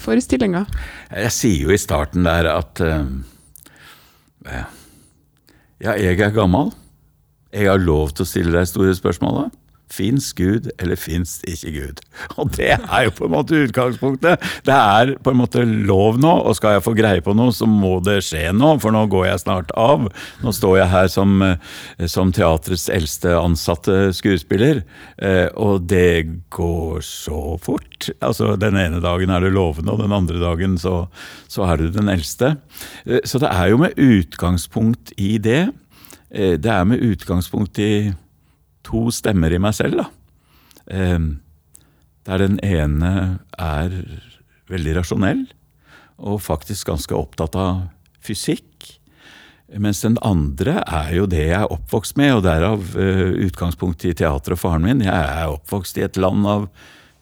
forestillinga? 0.01 0.65
Jeg 1.15 1.33
sier 1.35 1.65
jo 1.65 1.73
i 1.73 1.79
starten 1.81 2.27
der 2.27 2.51
at 2.51 2.83
eh, 2.83 3.07
Ja, 5.81 5.95
jeg 5.97 6.19
er 6.21 6.35
gammel. 6.35 6.69
Jeg 7.51 7.67
har 7.67 7.81
lov 7.81 8.13
til 8.15 8.23
å 8.23 8.29
stille 8.29 8.53
deg 8.53 8.67
store 8.69 8.93
spørsmål. 8.95 9.39
da. 9.41 9.60
Fins 9.91 10.29
Gud, 10.37 10.69
eller 10.79 10.95
fins 10.95 11.33
ikke 11.43 11.71
Gud? 11.75 11.97
Og 12.39 12.51
det 12.55 12.69
er 12.77 13.03
jo 13.07 13.11
på 13.17 13.25
en 13.27 13.33
måte 13.33 13.57
utgangspunktet. 13.65 14.39
Det 14.63 14.75
er 14.75 15.11
på 15.19 15.33
en 15.33 15.39
måte 15.41 15.63
lov 15.67 16.19
nå, 16.21 16.31
og 16.47 16.55
skal 16.55 16.77
jeg 16.77 16.85
få 16.85 16.93
greie 16.95 17.23
på 17.25 17.33
noe, 17.35 17.51
så 17.51 17.67
må 17.67 17.97
det 18.05 18.21
skje 18.23 18.53
nå, 18.55 18.69
for 18.79 18.95
nå 18.95 19.01
går 19.11 19.27
jeg 19.27 19.41
snart 19.43 19.73
av. 19.75 20.07
Nå 20.45 20.53
står 20.55 20.77
jeg 20.79 20.91
her 20.93 21.11
som, 21.11 21.35
eh, 21.43 22.07
som 22.07 22.31
teatrets 22.31 22.87
eldste 22.93 23.35
ansatte 23.35 23.97
skuespiller, 24.15 24.83
eh, 25.19 25.49
og 25.59 25.87
det 25.91 26.47
går 26.55 27.03
så 27.03 27.57
fort. 27.59 28.09
Altså, 28.21 28.55
Den 28.61 28.77
ene 28.79 29.01
dagen 29.03 29.29
er 29.29 29.41
du 29.43 29.49
lovende, 29.51 29.91
og 29.91 29.99
den 30.05 30.15
andre 30.15 30.39
dagen 30.39 30.77
så, 30.79 31.07
så 31.51 31.67
er 31.67 31.77
du 31.83 31.89
den 31.91 32.07
eldste. 32.09 32.55
Eh, 33.05 33.19
Så 33.25 33.39
det 33.43 33.51
er 33.51 33.69
jo 33.69 33.77
med 33.77 33.95
utgangspunkt 33.99 35.11
i 35.17 35.37
det. 35.37 35.69
Det 36.31 36.65
er 36.71 36.85
med 36.87 37.01
utgangspunkt 37.03 37.77
i 37.83 38.13
to 38.87 39.07
stemmer 39.13 39.53
i 39.53 39.61
meg 39.61 39.75
selv, 39.77 40.03
da. 40.03 40.09
Eh, 40.91 41.19
Der 42.21 42.37
den 42.37 42.59
ene 42.61 43.39
er 43.57 43.93
veldig 44.69 44.93
rasjonell, 44.99 45.47
og 46.21 46.41
faktisk 46.45 46.91
ganske 46.91 47.15
opptatt 47.17 47.55
av 47.57 47.87
fysikk. 48.21 48.99
Mens 49.81 50.03
den 50.03 50.19
andre 50.21 50.83
er 50.83 51.13
jo 51.15 51.25
det 51.31 51.45
jeg 51.47 51.57
er 51.57 51.71
oppvokst 51.71 52.17
med, 52.19 52.35
og 52.35 52.43
derav 52.45 52.83
uh, 52.93 53.31
utgangspunktet 53.47 54.11
i 54.11 54.17
teateret 54.19 54.57
og 54.57 54.61
faren 54.61 54.85
min. 54.85 55.01
Jeg 55.05 55.15
er 55.15 55.53
oppvokst 55.53 55.97
i 55.97 56.05
et 56.05 56.19
land 56.19 56.45
av 56.45 56.67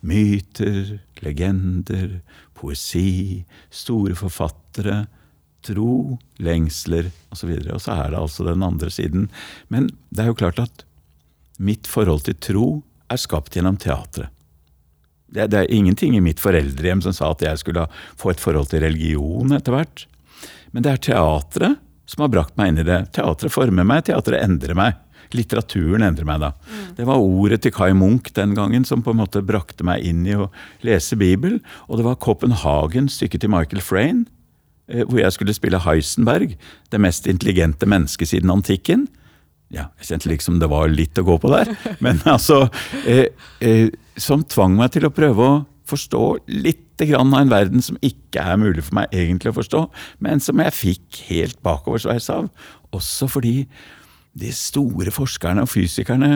myter, 0.01 0.97
legender, 1.23 2.19
poesi, 2.57 3.45
store 3.71 4.17
forfattere, 4.19 5.05
tro, 5.63 6.17
lengsler 6.41 7.11
osv. 7.31 7.53
Og, 7.55 7.71
og 7.75 7.83
så 7.83 7.95
er 7.95 8.11
det 8.11 8.19
altså 8.19 8.47
den 8.47 8.65
andre 8.65 8.91
siden. 8.91 9.29
Men 9.71 9.91
det 10.09 10.25
er 10.25 10.31
jo 10.33 10.39
klart 10.41 10.59
at 10.63 10.85
mitt 11.59 11.87
forhold 11.87 12.25
til 12.27 12.37
tro 12.39 12.67
er 13.11 13.19
skapt 13.19 13.55
gjennom 13.55 13.77
teatret. 13.79 14.31
Det, 15.29 15.45
det 15.53 15.59
er 15.59 15.73
ingenting 15.73 16.15
i 16.17 16.23
mitt 16.25 16.39
foreldrehjem 16.41 17.03
som 17.05 17.13
sa 17.13 17.29
at 17.35 17.43
jeg 17.45 17.61
skulle 17.61 17.85
få 18.17 18.31
et 18.31 18.41
forhold 18.41 18.71
til 18.71 18.81
religion 18.81 19.53
etter 19.53 19.75
hvert. 19.75 20.07
Men 20.73 20.85
det 20.85 20.93
er 20.93 21.03
teatret 21.09 21.77
som 22.09 22.23
har 22.25 22.31
brakt 22.33 22.55
meg 22.57 22.71
inn 22.71 22.81
i 22.81 22.87
det. 22.87 23.03
Teatret 23.13 23.53
former 23.53 23.85
meg, 23.85 24.07
teatret 24.07 24.41
endrer 24.41 24.77
meg. 24.77 24.97
Litteraturen 25.37 26.01
endrer 26.01 26.25
meg 26.25 26.41
da. 26.41 26.49
Det 26.97 27.05
var 27.05 27.21
ordet 27.21 27.59
til 27.61 27.73
Kai 27.75 27.91
Munch 27.93 28.31
den 28.33 28.55
gangen 28.57 28.85
som 28.87 29.03
på 29.05 29.13
en 29.13 29.19
måte 29.21 29.43
brakte 29.45 29.85
meg 29.85 30.01
inn 30.07 30.23
i 30.25 30.33
å 30.33 30.49
lese 30.85 31.19
Bibel. 31.19 31.59
Og 31.85 31.99
det 31.99 32.07
var 32.07 32.17
Copenhagens 32.23 33.19
stykket 33.19 33.45
til 33.45 33.53
Michael 33.53 33.85
Frayn, 33.85 34.23
eh, 34.89 35.05
hvor 35.05 35.21
jeg 35.21 35.35
skulle 35.35 35.53
spille 35.53 35.83
Heisenberg, 35.85 36.57
det 36.89 37.01
mest 37.01 37.29
intelligente 37.29 37.85
mennesket 37.85 38.33
siden 38.33 38.49
antikken. 38.49 39.05
Ja, 39.69 39.89
jeg 40.01 40.09
kjente 40.09 40.31
liksom 40.31 40.57
det 40.61 40.69
var 40.71 40.89
litt 40.89 41.17
å 41.21 41.25
gå 41.27 41.38
på 41.41 41.51
der. 41.53 41.69
Men 42.03 42.21
altså 42.29 42.63
eh, 43.05 43.29
eh, 43.61 43.89
Som 44.19 44.43
tvang 44.49 44.77
meg 44.79 44.95
til 44.95 45.05
å 45.05 45.13
prøve 45.13 45.45
å 45.45 45.59
forstå 45.89 46.23
litt 46.61 46.85
grann 47.07 47.33
av 47.33 47.43
en 47.43 47.51
verden 47.53 47.81
som 47.81 47.97
ikke 48.05 48.43
er 48.43 48.59
mulig 48.59 48.84
for 48.86 48.99
meg 48.99 49.13
egentlig 49.15 49.53
å 49.53 49.55
forstå, 49.55 49.79
men 50.21 50.41
som 50.43 50.60
jeg 50.62 50.75
fikk 50.75 51.19
helt 51.29 51.58
bakoversveis 51.65 52.27
av. 52.34 52.49
Også 52.93 53.29
fordi 53.32 53.63
de 54.38 54.51
store 54.53 55.10
forskerne 55.15 55.63
og 55.65 55.71
fysikerne 55.71 56.32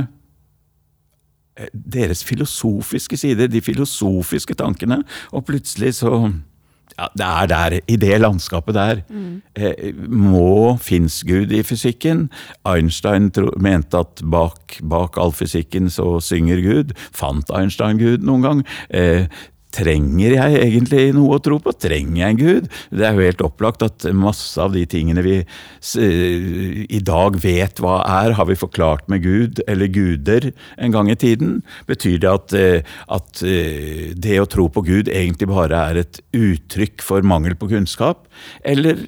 eh, 1.59 1.69
deres 1.73 2.23
filosofiske 2.25 3.19
sider, 3.19 3.51
de 3.51 3.61
filosofiske 3.61 4.57
tankene, 4.57 5.03
og 5.35 5.45
plutselig 5.51 5.99
så 5.99 6.15
ja, 6.97 7.07
Det 7.17 7.25
er 7.25 7.47
der, 7.47 7.79
i 7.87 7.95
det 7.95 8.21
landskapet 8.21 8.75
der. 8.75 9.01
Eh, 9.55 9.93
må 10.07 10.77
fins 10.81 11.23
Gud 11.27 11.51
i 11.51 11.63
fysikken? 11.63 12.29
Einstein 12.65 13.31
tro, 13.31 13.49
mente 13.57 13.97
at 13.97 14.21
bak, 14.31 14.77
bak 14.89 15.17
all 15.17 15.31
fysikken 15.31 15.89
så 15.89 16.19
synger 16.23 16.61
Gud. 16.61 16.93
Fant 17.13 17.49
Einstein 17.53 18.01
Gud 18.01 18.25
noen 18.25 18.45
gang? 18.45 18.63
Eh, 18.89 19.25
Trenger 19.73 20.35
jeg 20.35 20.57
egentlig 20.61 21.03
noe 21.17 21.37
å 21.39 21.41
tro 21.41 21.57
på? 21.63 21.73
Trenger 21.73 22.19
jeg 22.19 22.33
en 22.33 22.39
gud? 22.39 22.67
Det 22.93 23.05
er 23.07 23.15
jo 23.17 23.25
helt 23.25 23.43
opplagt 23.45 23.85
at 23.85 24.05
masse 24.13 24.59
av 24.61 24.75
de 24.75 24.83
tingene 24.89 25.23
vi 25.25 25.39
i 26.93 26.99
dag 27.01 27.39
vet 27.41 27.81
hva 27.81 27.95
er, 28.05 28.35
har 28.37 28.49
vi 28.49 28.57
forklart 28.59 29.09
med 29.09 29.23
Gud 29.25 29.63
eller 29.67 29.89
guder 29.89 30.51
en 30.77 30.93
gang 30.93 31.09
i 31.09 31.17
tiden. 31.17 31.55
Betyr 31.89 32.19
det 32.21 32.29
at, 32.29 32.53
eh, 32.57 32.93
at 33.17 33.41
eh, 33.41 34.11
det 34.13 34.37
å 34.41 34.49
tro 34.49 34.67
på 34.69 34.85
Gud 34.85 35.09
egentlig 35.09 35.49
bare 35.49 35.81
er 35.89 36.03
et 36.03 36.21
uttrykk 36.37 37.01
for 37.01 37.25
mangel 37.25 37.57
på 37.57 37.71
kunnskap? 37.73 38.27
Eller 38.61 39.07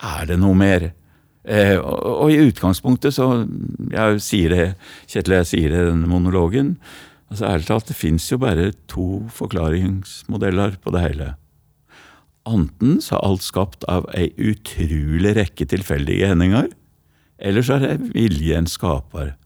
er 0.00 0.32
det 0.32 0.40
noe 0.40 0.56
mer? 0.56 0.90
Eh, 1.44 1.76
og, 1.76 2.00
og 2.24 2.32
i 2.32 2.40
utgangspunktet 2.50 3.14
så 3.16 3.46
Jeg 3.90 4.18
sier 4.20 4.52
det, 4.52 4.66
Kjetil, 5.08 5.38
jeg 5.40 5.48
sier 5.48 5.72
det 5.72 5.84
i 5.84 5.92
denne 5.92 6.08
monologen. 6.08 6.74
Altså 7.30 7.46
Ærlig 7.46 7.68
talt, 7.68 7.88
det 7.88 7.96
fins 7.96 8.26
jo 8.32 8.40
bare 8.42 8.72
to 8.90 9.06
forklaringsmodeller 9.30 10.80
på 10.82 10.92
det 10.94 11.04
hele. 11.04 11.28
Enten 12.48 12.98
så 13.04 13.16
er 13.16 13.26
alt 13.28 13.44
skapt 13.46 13.86
av 13.90 14.08
ei 14.16 14.32
utrolig 14.34 15.36
rekke 15.38 15.68
tilfeldige 15.70 16.32
hendinger, 16.32 16.72
eller 17.38 17.64
så 17.64 17.76
er 17.76 17.84
det 17.84 18.10
viljen 18.16 18.66
skaper 18.68 19.36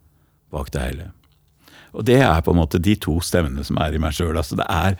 bak 0.55 0.73
det 0.73 0.87
hele. 0.87 1.11
Og 1.95 2.07
det 2.09 2.23
er 2.25 2.41
på 2.43 2.55
en 2.55 2.61
måte 2.63 2.81
de 2.83 2.97
to 2.99 3.19
stemmene 3.23 3.63
som 3.67 3.79
er 3.83 3.95
i 3.95 4.01
meg 4.03 4.17
sjøl. 4.17 4.35
Altså 4.39 4.59
det 4.59 4.67
er 4.71 4.97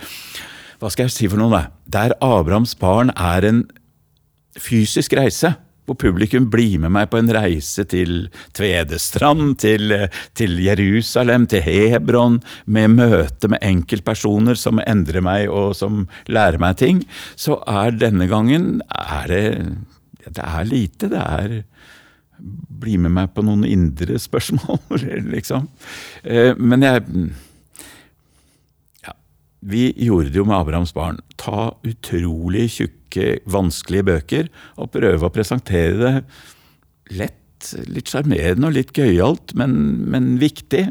Hva 0.79 0.91
skal 0.93 1.07
jeg 1.07 1.15
si 1.15 1.29
for 1.31 1.41
noe, 1.41 1.55
da? 1.55 1.63
Der 1.89 2.15
Abrahams 2.23 2.75
barn 2.77 3.13
er 3.17 3.47
en 3.49 3.63
fysisk 4.61 5.15
reise, 5.17 5.55
hvor 5.85 5.99
publikum 6.01 6.49
blir 6.53 6.79
med 6.83 6.95
meg 6.97 7.11
på 7.13 7.21
en 7.21 7.33
reise 7.35 7.85
til 7.89 8.29
Tvedestrand, 8.57 9.57
til, 9.63 9.93
til 10.37 10.57
Jerusalem, 10.65 11.47
til 11.51 11.65
Hebron, 11.65 12.41
med 12.65 12.97
møte 12.97 13.51
med 13.53 13.65
enkeltpersoner 13.65 14.59
som 14.59 14.81
endrer 14.85 15.25
meg 15.25 15.53
og 15.53 15.75
som 15.79 16.07
lærer 16.29 16.61
meg 16.63 16.79
ting, 16.81 17.05
så 17.37 17.61
er 17.69 17.97
denne 18.01 18.29
gangen 18.31 18.79
er 18.89 19.31
det, 19.31 19.47
det 20.25 20.45
er 20.45 20.69
lite. 20.69 21.13
Det 21.13 21.23
er 21.23 21.61
bli 22.85 22.97
med 23.01 23.15
meg 23.15 23.33
på 23.35 23.45
noen 23.47 23.65
indre 23.69 24.19
spørsmål, 24.21 24.81
liksom. 25.35 25.69
Eh, 26.25 26.53
Men 26.59 26.85
jeg 26.85 27.05
Vi 29.65 29.87
gjorde 30.07 30.33
det 30.33 30.41
jo 30.43 30.45
med 30.49 30.59
Abrahams 30.59 30.93
barn. 30.97 31.21
Ta 31.41 31.71
utrolig 31.87 32.67
tjukke, 32.77 33.39
vanskelige 33.49 34.07
bøker 34.11 34.51
og 34.77 34.91
prøve 34.93 35.29
å 35.29 35.33
presentere 35.33 35.97
det 36.01 36.15
lett, 37.17 37.71
litt 37.89 38.11
sjarmerende 38.13 38.69
og 38.69 38.77
litt 38.77 38.93
gøyalt, 38.97 39.55
men, 39.57 39.77
men 40.13 40.35
viktig. 40.41 40.83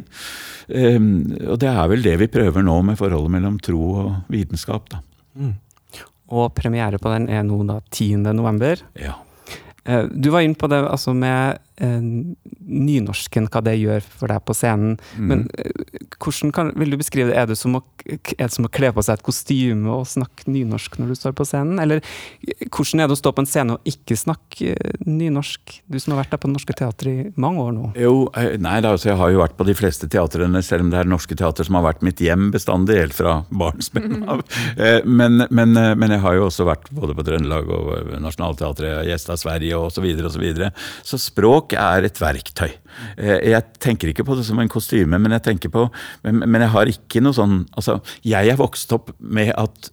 Um, 0.73 1.36
Og 1.51 1.59
det 1.62 1.69
er 1.69 1.91
vel 1.91 2.05
det 2.05 2.15
vi 2.23 2.29
prøver 2.33 2.65
nå 2.65 2.79
med 2.88 2.97
forholdet 2.97 3.36
mellom 3.36 3.59
tro 3.62 3.81
og 4.05 4.33
vitenskap, 4.33 4.89
da. 4.93 5.03
Og 6.33 6.49
premiere 6.57 6.97
på 7.01 7.12
den 7.13 7.27
er 7.29 7.43
nå 7.45 7.59
da 7.67 7.77
10. 7.91 8.23
november. 8.33 8.81
Ja. 8.97 9.19
Eh, 9.86 10.07
Du 10.09 10.31
var 10.33 10.41
inne 10.41 10.57
på 10.57 10.69
det 10.71 10.79
altså 10.88 11.13
med 11.13 11.59
nynorsken, 11.79 13.47
hva 13.51 13.62
det 13.65 13.75
gjør 13.79 14.03
for 14.05 14.31
deg 14.31 14.43
på 14.47 14.55
scenen. 14.57 14.97
Men 15.17 15.45
eh, 15.57 15.71
hvordan 16.21 16.51
kan, 16.55 16.71
vil 16.79 16.93
du 16.93 16.99
beskrive 17.01 17.31
det? 17.31 17.38
Er 17.39 17.49
det, 17.49 17.57
som 17.59 17.77
å, 17.79 17.81
er 18.05 18.45
det 18.45 18.51
som 18.53 18.67
å 18.67 18.71
kle 18.73 18.91
på 18.95 19.03
seg 19.05 19.17
et 19.19 19.25
kostyme 19.25 19.89
og 19.93 20.05
snakke 20.09 20.47
nynorsk 20.51 20.99
når 21.01 21.13
du 21.13 21.17
står 21.19 21.36
på 21.38 21.47
scenen? 21.49 21.81
Eller 21.83 22.03
eh, 22.03 22.65
hvordan 22.69 23.03
er 23.03 23.09
det 23.12 23.17
å 23.17 23.21
stå 23.21 23.33
på 23.36 23.43
en 23.43 23.49
scene 23.49 23.77
og 23.77 23.89
ikke 23.89 24.17
snakke 24.19 24.73
eh, 24.75 25.03
nynorsk? 25.07 25.79
Du 25.89 25.99
som 25.99 26.13
har 26.15 26.23
vært 26.23 26.36
der 26.36 26.41
på 26.43 26.49
Det 26.51 26.55
Norske 26.57 26.77
Teatret 26.77 27.13
i 27.33 27.41
mange 27.41 27.63
år 27.65 27.73
nå. 27.77 27.89
Jo, 27.99 28.13
eh, 28.39 28.53
nei 28.62 28.77
da, 28.86 28.93
altså 28.95 29.12
jeg 29.12 29.19
har 29.21 29.33
jo 29.33 29.41
vært 29.43 29.57
på 29.59 29.67
de 29.67 29.77
fleste 29.77 30.09
teatrene, 30.12 30.62
selv 30.65 30.86
om 30.88 30.93
det 30.93 31.01
er 31.01 31.09
norske 31.09 31.38
teater 31.39 31.67
som 31.67 31.79
har 31.79 31.88
vært 31.89 32.05
mitt 32.05 32.21
hjem 32.23 32.49
bestandig, 32.53 32.99
helt 33.01 33.17
fra 33.17 33.39
barnsben 33.49 34.21
av. 34.33 34.45
Eh, 34.77 35.01
Men, 35.03 35.43
men, 35.49 35.75
eh, 35.77 35.93
men 35.99 36.13
jeg 36.15 36.23
har 36.23 36.38
jo 36.38 36.47
også 36.47 36.65
vært 36.67 36.89
både 36.95 37.15
på 37.17 37.25
Trøndelag 37.27 37.69
og 37.73 37.91
eh, 37.97 38.19
Nationaltheatret, 38.23 39.03
gjesta 39.09 39.36
Sverige 39.39 39.77
og 39.79 39.91
så 39.93 40.03
videre 40.03 40.29
og 40.29 40.36
så 40.36 40.41
videre. 40.41 40.71
Så 41.05 41.19
språk 41.21 41.62
er 41.71 42.04
et 42.04 42.19
verktøy. 42.19 42.71
Eh, 43.17 43.39
Jeg 43.54 43.63
tenker 43.80 44.10
ikke 44.12 44.26
på 44.28 44.36
det 44.36 44.43
som 44.45 44.60
en 44.60 44.69
kostyme, 44.69 45.17
men 45.19 45.32
jeg 45.32 45.43
tenker 45.43 45.69
på 45.69 45.88
Men, 46.23 46.62
jeg 46.62 46.69
har 46.69 46.86
ikke 46.86 47.21
noe 47.21 47.34
sånn 47.34 47.65
Altså, 47.78 48.02
jeg 48.23 48.49
er 48.49 48.56
vokst 48.60 48.91
opp 48.93 49.13
med 49.19 49.54
at 49.58 49.89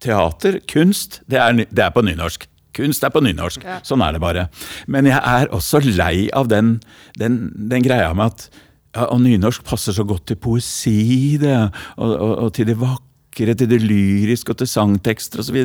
teater, 0.00 0.58
kunst, 0.68 1.22
det 1.30 1.38
er, 1.40 1.52
det 1.54 1.80
er 1.80 1.90
på 1.94 2.02
nynorsk. 2.04 2.48
Kunst 2.74 3.04
er 3.06 3.10
på 3.14 3.22
nynorsk. 3.24 3.62
Sånn 3.86 4.02
er 4.02 4.12
det 4.12 4.20
bare. 4.20 4.48
Men 4.90 5.06
jeg 5.06 5.16
er 5.16 5.48
også 5.54 5.80
lei 5.86 6.28
av 6.34 6.48
den, 6.50 6.80
den, 7.16 7.52
den 7.70 7.82
greia 7.86 8.10
med 8.12 8.34
at 8.34 8.48
ja, 8.94 9.06
og 9.08 9.22
nynorsk 9.24 9.64
passer 9.64 9.92
så 9.96 10.04
godt 10.06 10.26
til 10.28 10.36
poesi, 10.36 11.38
det, 11.40 11.54
og, 11.96 12.10
og, 12.12 12.34
og 12.44 12.52
til 12.54 12.66
det 12.68 12.76
vakre, 12.78 13.06
til 13.34 13.68
det 13.70 13.80
lyriske 13.82 14.54
og 14.54 14.60
til 14.60 14.70
sangtekster 14.70 15.42
osv. 15.42 15.58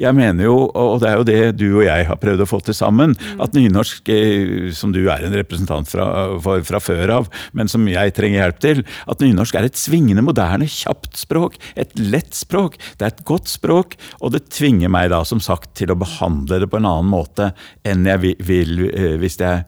Jeg 0.00 0.16
mener 0.16 0.46
jo, 0.48 0.56
og 0.68 1.00
det 1.02 1.08
er 1.10 1.18
jo 1.18 1.26
det 1.28 1.40
du 1.60 1.66
og 1.78 1.84
jeg 1.86 2.08
har 2.08 2.20
prøvd 2.20 2.44
å 2.44 2.48
få 2.48 2.60
til 2.66 2.76
sammen, 2.76 3.14
at 3.42 3.56
nynorsk, 3.56 4.08
eh, 4.12 4.68
som 4.76 4.92
du 4.94 5.00
er 5.06 5.26
en 5.26 5.36
representant 5.36 5.88
fra, 5.88 6.06
for, 6.42 6.64
fra 6.66 6.82
før 6.82 7.14
av, 7.18 7.30
men 7.56 7.70
som 7.70 7.86
jeg 7.90 8.14
trenger 8.16 8.42
hjelp 8.42 8.62
til, 8.64 8.84
at 9.06 9.24
nynorsk 9.24 9.58
er 9.58 9.68
et 9.68 9.80
svingende, 9.80 10.24
moderne, 10.24 10.68
kjapt 10.70 11.16
språk. 11.20 11.58
Et 11.78 11.92
lett 11.98 12.34
språk. 12.36 12.78
Det 12.98 13.06
er 13.06 13.14
et 13.14 13.24
godt 13.28 13.50
språk, 13.52 13.96
og 14.20 14.34
det 14.36 14.46
tvinger 14.52 14.92
meg 14.92 15.10
da, 15.12 15.22
som 15.28 15.42
sagt, 15.42 15.74
til 15.78 15.92
å 15.92 15.98
behandle 15.98 16.62
det 16.62 16.70
på 16.70 16.80
en 16.80 16.88
annen 16.88 17.10
måte 17.12 17.52
enn 17.88 18.06
jeg 18.08 18.22
vil, 18.22 18.46
vil 18.46 18.86
eh, 18.90 19.16
hvis 19.20 19.38
jeg 19.40 19.64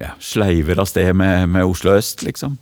ja, 0.00 0.14
sleiver 0.22 0.82
av 0.82 0.88
sted 0.90 1.12
med, 1.16 1.48
med 1.52 1.66
Oslo 1.66 1.96
øst, 1.96 2.24
liksom. 2.26 2.58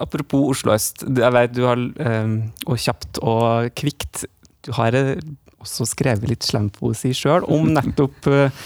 Apropos 0.00 0.54
Oslo 0.54 0.72
øst, 0.72 1.04
jeg 1.04 1.32
vet 1.36 1.52
du 1.52 1.64
har 1.68 1.78
eh, 1.78 2.30
Og 2.66 2.78
kjapt 2.80 3.20
og 3.20 3.68
kvikt. 3.76 4.24
Du 4.64 4.72
har 4.78 4.96
eh, 4.96 5.20
også 5.60 5.86
skrevet 5.88 6.30
litt 6.30 6.46
slampoesi 6.46 7.12
sjøl 7.16 7.44
om 7.44 7.68
nettopp 7.76 8.30
eh, 8.32 8.62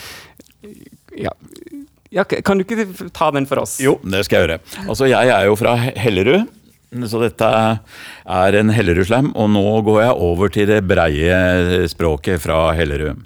ja, 1.18 1.34
ja, 2.14 2.24
Kan 2.24 2.60
du 2.60 2.64
ikke 2.64 3.10
ta 3.14 3.32
den 3.34 3.48
for 3.50 3.64
oss? 3.64 3.78
Jo, 3.82 3.98
det 4.06 4.24
skal 4.26 4.38
jeg 4.38 4.46
gjøre. 4.48 4.60
Altså, 4.86 5.10
jeg 5.10 5.34
er 5.34 5.48
jo 5.48 5.58
fra 5.58 5.74
Hellerud. 5.82 6.46
Så 7.10 7.18
dette 7.18 7.46
er 7.50 8.54
en 8.54 8.70
Hellerud-slam, 8.70 9.32
og 9.34 9.48
nå 9.50 9.64
går 9.82 9.96
jeg 10.04 10.18
over 10.28 10.52
til 10.54 10.68
det 10.70 10.76
breie 10.86 11.88
språket 11.90 12.38
fra 12.44 12.68
Hellerud. 12.78 13.24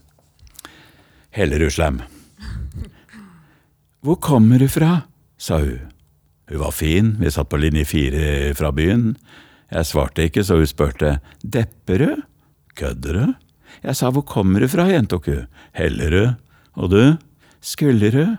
Hellerud-slam. 1.36 2.00
Hvor 4.00 4.16
kommer 4.24 4.64
du 4.64 4.70
fra? 4.72 5.02
sa 5.38 5.60
hun. 5.60 5.97
Hun 6.48 6.62
var 6.62 6.72
fin, 6.72 7.12
vi 7.20 7.30
satt 7.30 7.50
på 7.52 7.60
linje 7.60 7.84
fire 7.88 8.54
fra 8.56 8.72
byen. 8.72 9.12
Jeg 9.68 9.84
svarte 9.84 10.24
ikke, 10.24 10.44
så 10.46 10.56
hun 10.56 10.68
spurte 10.68 11.18
Depperud? 11.44 12.24
Kødder 12.78 13.18
du? 13.18 13.34
Jeg 13.84 13.98
sa 13.98 14.08
hvor 14.14 14.24
kommer 14.26 14.64
du 14.64 14.68
fra, 14.70 14.86
gjentok 14.88 15.28
hun. 15.28 15.46
Hellerud. 15.76 16.38
Og 16.78 16.92
du? 16.92 17.02
Skullerud? 17.60 18.38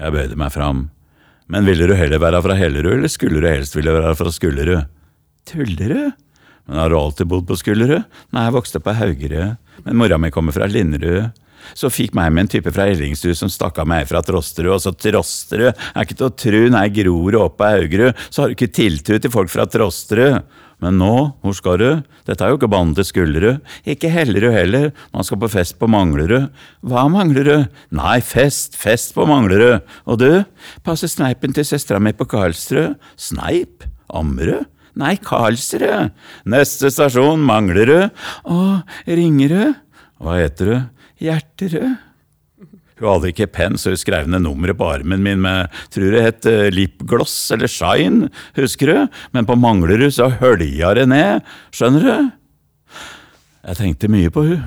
Jeg 0.00 0.14
bøyde 0.14 0.38
meg 0.40 0.54
fram. 0.54 0.88
Men 1.52 1.66
ville 1.68 1.86
du 1.86 1.92
heller 1.98 2.22
være 2.22 2.40
fra 2.46 2.56
Hellerud, 2.56 2.96
eller 2.96 3.12
skulle 3.12 3.42
du 3.42 3.48
helst 3.50 3.76
ville 3.76 3.92
være 3.92 4.14
fra 4.16 4.32
Skullerud? 4.32 4.86
Tullerud? 5.50 6.14
Men 6.64 6.80
har 6.80 6.88
du 6.88 6.96
alltid 6.96 7.28
bodd 7.28 7.44
på 7.50 7.58
Skullerud? 7.60 8.06
Nei, 8.32 8.46
jeg 8.46 8.56
vokste 8.56 8.80
på 8.80 8.94
Haugerud. 8.96 9.58
Men 9.84 9.98
mora 10.00 10.16
mi 10.16 10.32
kommer 10.32 10.56
fra 10.56 10.68
Linderud. 10.70 11.34
Så 11.72 11.90
fikk 11.92 12.16
meg 12.16 12.32
med 12.34 12.46
en 12.46 12.52
type 12.56 12.72
fra 12.74 12.88
Ellingsrud 12.92 13.38
som 13.38 13.52
stakk 13.52 13.80
av 13.82 13.88
meg 13.90 14.08
fra 14.10 14.22
Trosterud, 14.24 14.74
og 14.76 14.82
så 14.84 14.92
Trosterud 14.92 15.70
er 15.72 16.04
ikke 16.04 16.18
til 16.18 16.28
å 16.28 16.34
tru, 16.44 16.60
nei, 16.74 16.86
gror 16.94 17.32
du 17.32 17.40
opp 17.40 17.56
på 17.60 17.72
Haugerud, 17.72 18.20
så 18.28 18.44
har 18.44 18.52
du 18.52 18.58
ikke 18.58 18.74
tiltro 18.74 19.18
til 19.20 19.32
folk 19.32 19.52
fra 19.52 19.66
Trosterud. 19.70 20.44
Men 20.82 20.98
nå, 21.00 21.14
hvor 21.40 21.54
skal 21.56 21.78
du? 21.80 21.88
Dette 22.26 22.44
er 22.44 22.50
jo 22.52 22.58
ikke 22.58 22.68
banen 22.72 22.92
til 22.96 23.06
Skullerud. 23.08 23.62
Ikke 23.88 24.10
Hellerud 24.12 24.52
heller, 24.52 24.90
man 25.14 25.24
skal 25.24 25.40
på 25.40 25.48
fest 25.52 25.78
på 25.80 25.88
Manglerud. 25.88 26.50
Hva 26.84 27.06
Manglerud? 27.12 27.70
Nei, 27.94 28.18
fest, 28.24 28.76
fest 28.80 29.14
på 29.16 29.24
Manglerud. 29.28 29.84
Og 30.10 30.20
du, 30.20 30.28
passer 30.84 31.08
sneipen 31.08 31.54
til 31.56 31.66
søstera 31.68 32.02
mi 32.02 32.12
på 32.16 32.26
Karlsrud? 32.28 32.98
Sneip? 33.16 33.86
Ammerud? 34.12 34.66
Nei, 34.98 35.14
Karlsrud. 35.22 36.12
Neste 36.50 36.90
stasjon, 36.92 37.42
Manglerud. 37.48 38.12
Å, 38.44 38.58
Ringerud. 39.08 39.80
Hva 40.22 40.36
heter 40.38 40.70
du? 40.70 40.76
Hjerterud. 41.22 41.94
Hun 42.94 43.08
hadde 43.10 43.32
ikke 43.32 43.50
penn, 43.50 43.74
så 43.80 43.90
hun 43.90 43.98
skrev 43.98 44.28
ned 44.30 44.44
nummeret 44.44 44.78
på 44.78 44.86
armen 44.86 45.22
min 45.24 45.42
med 45.42 45.72
tror 45.94 46.14
jeg 46.14 46.28
het 46.28 46.46
eh, 46.46 46.70
lipgloss 46.74 47.34
eller 47.54 47.70
shine, 47.70 48.30
husker 48.54 48.90
du? 48.90 49.18
Men 49.34 49.48
på 49.48 49.58
Manglerud 49.58 50.14
så 50.14 50.30
hølja 50.38 50.94
det 50.98 51.08
ned, 51.10 51.42
skjønner 51.74 52.06
du? 52.06 52.30
Jeg 53.64 53.80
tenkte 53.80 54.12
mye 54.12 54.30
på 54.30 54.46
hun. 54.46 54.64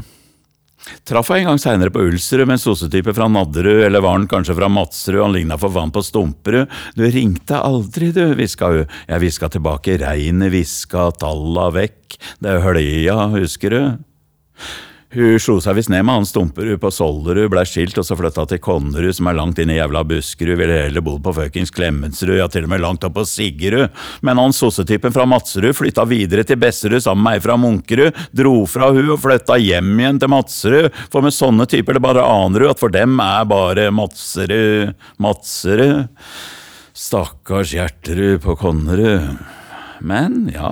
Traff 1.08 1.32
henne 1.32 1.44
en 1.44 1.50
gang 1.52 1.62
seinere 1.62 1.92
på 1.92 2.04
Ulsrud 2.08 2.46
med 2.46 2.58
en 2.58 2.62
sossetype 2.62 3.14
fra 3.16 3.28
Nadderud, 3.32 3.84
eller 3.86 4.04
var 4.04 4.16
han 4.16 4.28
kanskje 4.32 4.56
fra 4.58 4.70
Madsrud, 4.72 5.20
han 5.24 5.36
ligna 5.36 5.58
for 5.60 5.74
vann 5.76 5.92
på 5.96 6.04
Stumperud. 6.04 6.72
Du 6.96 7.04
ringte 7.12 7.60
aldri, 7.60 8.12
du, 8.16 8.24
hviska 8.40 8.72
hun. 8.74 8.98
Jeg 9.08 9.24
hviska 9.24 9.52
tilbake, 9.56 9.98
regnet 10.04 10.52
hviska 10.54 11.10
talla 11.20 11.70
vekk, 11.76 12.20
det 12.44 12.60
hølja, 12.64 13.18
husker 13.36 13.76
du? 13.76 13.82
Hun 15.08 15.38
slo 15.40 15.54
seg 15.64 15.78
visst 15.78 15.88
ned 15.88 16.04
med 16.04 16.18
han 16.18 16.26
Stumperud 16.28 16.82
på 16.84 16.90
Sollerud, 16.92 17.48
blei 17.54 17.62
skilt 17.70 17.96
og 17.96 18.04
så 18.04 18.18
flytta 18.20 18.44
til 18.52 18.60
Konnerud, 18.60 19.16
som 19.16 19.30
er 19.32 19.38
langt 19.38 19.62
inn 19.64 19.72
i 19.72 19.78
jævla 19.78 20.02
Buskerud, 20.04 20.58
ville 20.60 20.82
heller 20.82 21.06
bodd 21.06 21.22
på 21.24 21.32
fuckings 21.38 21.72
Klemetsrud, 21.72 22.34
ja 22.36 22.50
til 22.52 22.68
og 22.68 22.74
med 22.74 22.84
langt 22.84 23.08
opp 23.08 23.16
på 23.16 23.24
Siggerud. 23.24 23.88
Men 24.28 24.42
han 24.42 24.56
sossetypen 24.56 25.16
fra 25.16 25.24
Madserud 25.30 25.78
flytta 25.80 26.04
videre 26.12 26.44
til 26.44 26.60
Besserud 26.60 27.00
sammen 27.06 27.24
med 27.24 27.40
ei 27.40 27.46
fra 27.46 27.56
Munkerud, 27.56 28.20
dro 28.36 28.66
fra 28.68 28.92
hun 28.92 29.14
og 29.16 29.22
flytta 29.24 29.56
hjem 29.64 29.94
igjen 29.96 30.20
til 30.20 30.34
Madserud, 30.36 31.02
for 31.08 31.24
med 31.24 31.36
sånne 31.38 31.70
typer 31.72 31.96
det 31.96 32.04
bare 32.04 32.28
aner 32.28 32.66
du 32.66 32.72
at 32.74 32.84
for 32.84 32.92
dem 32.92 33.16
er 33.24 33.48
bare 33.48 33.88
Madserud, 33.96 34.92
Madserud. 35.24 36.04
Stakkars 36.98 37.72
Gjerterud 37.78 38.42
på 38.44 38.60
Konnerud. 38.60 39.56
Men 40.06 40.48
ja, 40.54 40.72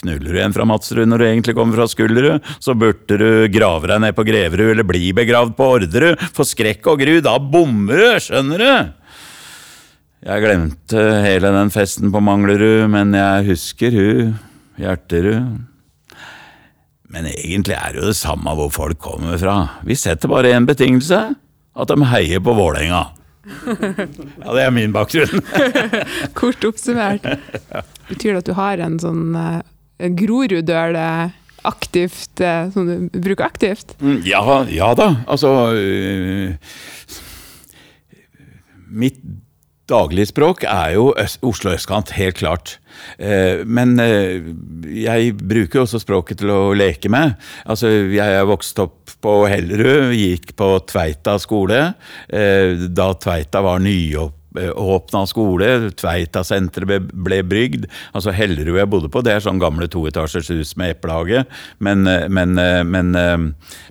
knuller 0.00 0.34
du 0.34 0.40
en 0.42 0.54
fra 0.54 0.66
Madsrud 0.68 1.08
når 1.08 1.22
du 1.22 1.26
egentlig 1.28 1.54
kommer 1.56 1.78
fra 1.78 1.88
Skullerud, 1.90 2.44
så 2.60 2.74
burde 2.78 3.18
du 3.20 3.30
grave 3.52 3.90
deg 3.90 4.02
ned 4.04 4.16
på 4.16 4.26
Greverud 4.28 4.72
eller 4.74 4.86
bli 4.88 5.12
begravd 5.16 5.56
på 5.58 5.70
Orderud, 5.78 6.20
for 6.36 6.48
skrekk 6.48 6.86
og 6.92 7.02
gru, 7.02 7.18
da 7.24 7.38
bommer 7.40 8.02
du, 8.02 8.08
skjønner 8.26 8.64
du? 8.64 8.94
Jeg 10.28 10.42
glemte 10.42 11.02
hele 11.22 11.50
den 11.54 11.70
festen 11.70 12.12
på 12.12 12.22
Manglerud, 12.24 12.88
men 12.90 13.14
jeg 13.14 13.50
husker 13.52 13.94
hun, 13.94 14.32
Hjerterud. 14.78 15.60
Men 17.08 17.28
egentlig 17.30 17.76
er 17.78 17.94
det 17.94 18.02
jo 18.02 18.10
det 18.10 18.18
samme 18.18 18.52
hvor 18.58 18.72
folk 18.74 18.98
kommer 19.00 19.38
fra. 19.40 19.60
Vi 19.86 19.96
setter 19.96 20.30
bare 20.30 20.52
én 20.54 20.66
betingelse, 20.68 21.20
at 21.78 21.92
de 21.92 22.10
heier 22.12 22.42
på 22.44 22.56
Vålerenga. 22.58 23.06
Ja, 24.42 24.52
det 24.52 24.62
er 24.66 24.72
min 24.74 24.92
bakgrunn. 24.92 25.40
Kort 26.38 26.66
oppsummert. 26.68 27.24
Betyr 28.08 28.32
det 28.34 28.42
at 28.44 28.48
du 28.50 28.54
har 28.58 28.82
en 28.84 28.98
sånn 29.02 29.36
uh, 29.36 29.60
Groruddøl 29.98 30.96
eh, 30.96 31.34
aktivt, 31.68 32.40
uh, 32.40 32.70
som 32.72 32.86
du 32.88 33.18
bruker 33.18 33.44
aktivt? 33.48 33.96
Mm, 34.00 34.22
Ja, 34.28 34.42
ja 34.70 34.92
da. 34.98 35.10
Altså 35.26 35.50
uh, 35.74 36.54
Mitt 38.88 39.18
dagligspråk 39.88 40.64
er 40.68 40.94
jo 40.96 41.10
Oslo 41.48 41.72
østkant, 41.72 42.12
helt 42.16 42.38
klart. 42.40 42.76
Eh, 43.16 43.64
men 43.64 43.96
eh, 44.02 44.50
jeg 45.00 45.34
bruker 45.38 45.84
også 45.84 46.00
språket 46.02 46.42
til 46.42 46.52
å 46.52 46.60
leke 46.76 47.10
med. 47.12 47.36
Altså, 47.68 47.90
jeg 48.12 48.36
er 48.38 48.48
vokst 48.48 48.80
opp 48.84 49.14
på 49.24 49.38
Hellerud, 49.50 50.12
gikk 50.14 50.52
på 50.58 50.70
Tveita 50.88 51.38
skole. 51.42 51.80
Eh, 52.28 52.88
da 52.92 53.10
Tveita 53.16 53.64
var 53.64 53.80
nyåpna 54.56 55.24
skole, 55.28 55.90
Tveita-senteret 55.98 57.10
ble, 57.12 57.40
brygd. 57.48 57.88
Altså 58.16 58.34
Hellerud 58.34 58.78
jeg 58.78 58.90
bodde 58.90 59.10
på, 59.12 59.22
det 59.24 59.34
er 59.34 59.44
sånn 59.44 59.60
gamle 59.62 59.88
toetasjers 59.90 60.50
hus 60.54 60.74
med 60.80 60.96
eplehage. 60.96 61.44
Men, 61.78 62.06
eh, 62.06 62.28
men, 62.28 62.58
eh, 62.58 62.82
men, 62.84 63.14
eh, 63.14 63.36